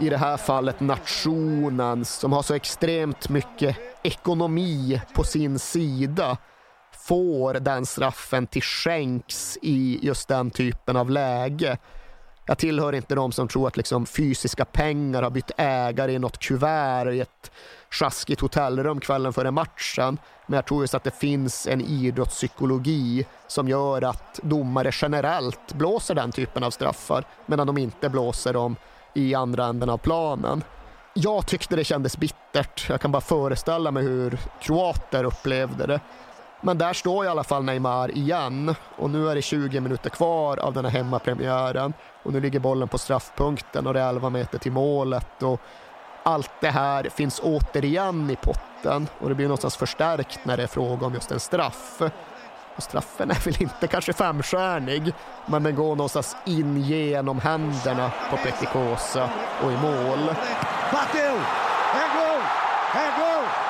[0.00, 6.36] i det här fallet nationen som har så extremt mycket ekonomi på sin sida,
[6.92, 11.78] får den straffen till skänks i just den typen av läge.
[12.48, 16.38] Jag tillhör inte de som tror att liksom fysiska pengar har bytt ägare i något
[16.38, 17.50] kuvert i ett
[17.90, 20.18] sjaskigt hotellrum kvällen före matchen.
[20.46, 26.14] Men jag tror just att det finns en idrottspsykologi som gör att domare generellt blåser
[26.14, 28.76] den typen av straffar medan de inte blåser dem
[29.14, 30.64] i andra änden av planen.
[31.14, 32.88] Jag tyckte det kändes bittert.
[32.88, 36.00] Jag kan bara föreställa mig hur kroater upplevde det.
[36.60, 40.56] Men där står i alla fall Neymar igen och nu är det 20 minuter kvar
[40.56, 44.58] av den här hemmapremiären och nu ligger bollen på straffpunkten och det är 11 meter
[44.58, 45.60] till målet och
[46.22, 50.66] allt det här finns återigen i potten och det blir någonstans förstärkt när det är
[50.66, 52.02] fråga om just en straff.
[52.76, 55.12] Och straffen är väl inte kanske femstjärnig,
[55.46, 59.30] men den går någonstans in genom händerna på Petikosa
[59.62, 60.34] och i mål.
[60.92, 61.34] Bateu!
[61.94, 62.42] É gol!
[62.94, 63.67] É gol!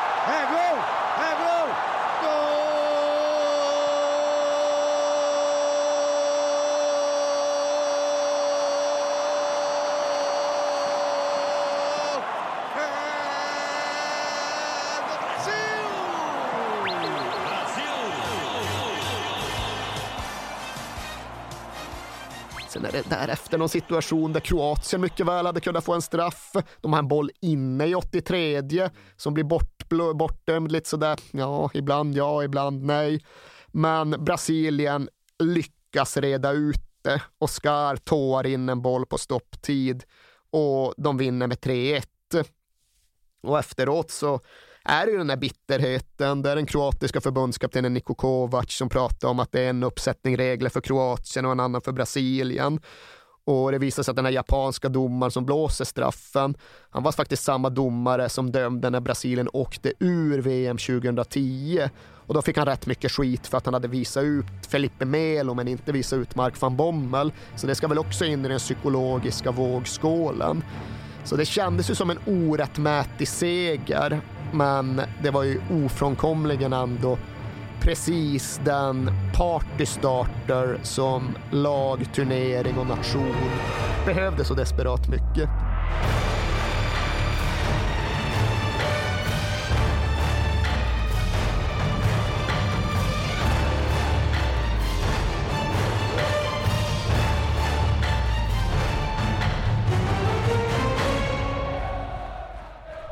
[23.08, 26.52] Därefter någon situation där Kroatien mycket väl hade kunnat få en straff.
[26.80, 28.62] De har en boll inne i 83
[29.16, 31.18] som blir bort, bortdömd lite sådär.
[31.30, 33.24] Ja, ibland ja, ibland nej.
[33.66, 35.08] Men Brasilien
[35.38, 37.22] lyckas reda ut det.
[37.38, 40.04] Oscar tår in en boll på stopptid
[40.50, 42.04] och de vinner med 3-1.
[43.42, 44.40] Och efteråt så
[44.88, 46.42] är det ju den här bitterheten.
[46.42, 50.36] Det är den kroatiska förbundskaptenen Niko Kovac som pratar om att det är en uppsättning
[50.36, 52.80] regler för Kroatien och en annan för Brasilien.
[53.44, 56.54] Och det visar sig att den här japanska domaren som blåser straffen,
[56.90, 61.88] han var faktiskt samma domare som dömde när Brasilien åkte ur VM 2010.
[62.26, 65.54] Och då fick han rätt mycket skit för att han hade visat ut Felipe Melo
[65.54, 67.32] men inte visat ut Mark van Bommel.
[67.56, 70.62] Så det ska väl också in i den psykologiska vågskålen.
[71.28, 74.20] Så det kändes ju som en orättmätig seger,
[74.52, 77.18] men det var ju ofrånkomligen ändå
[77.80, 83.34] precis den partystarter som lag, turnering och nation
[84.06, 85.48] behövde så desperat mycket.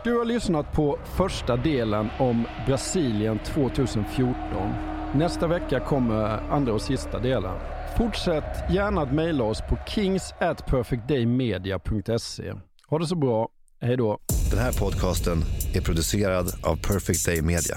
[0.06, 4.36] Du har lyssnat på första delen om Brasilien 2014.
[5.14, 7.54] Nästa vecka kommer andra och sista delen.
[7.98, 12.52] Fortsätt gärna att mejla oss på kings at perfectdaymedia.se.
[12.88, 13.48] Ha det så bra.
[13.80, 14.18] Hej då.
[14.50, 15.38] Den här podcasten
[15.74, 17.76] är producerad av Perfect Day Media.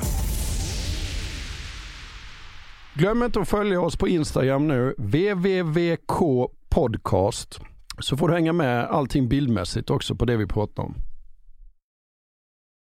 [2.93, 5.99] Glöm inte att följa oss på Instagram nu, www.podcast.
[7.99, 10.95] Så får du hänga med allting bildmässigt också på det vi pratar om.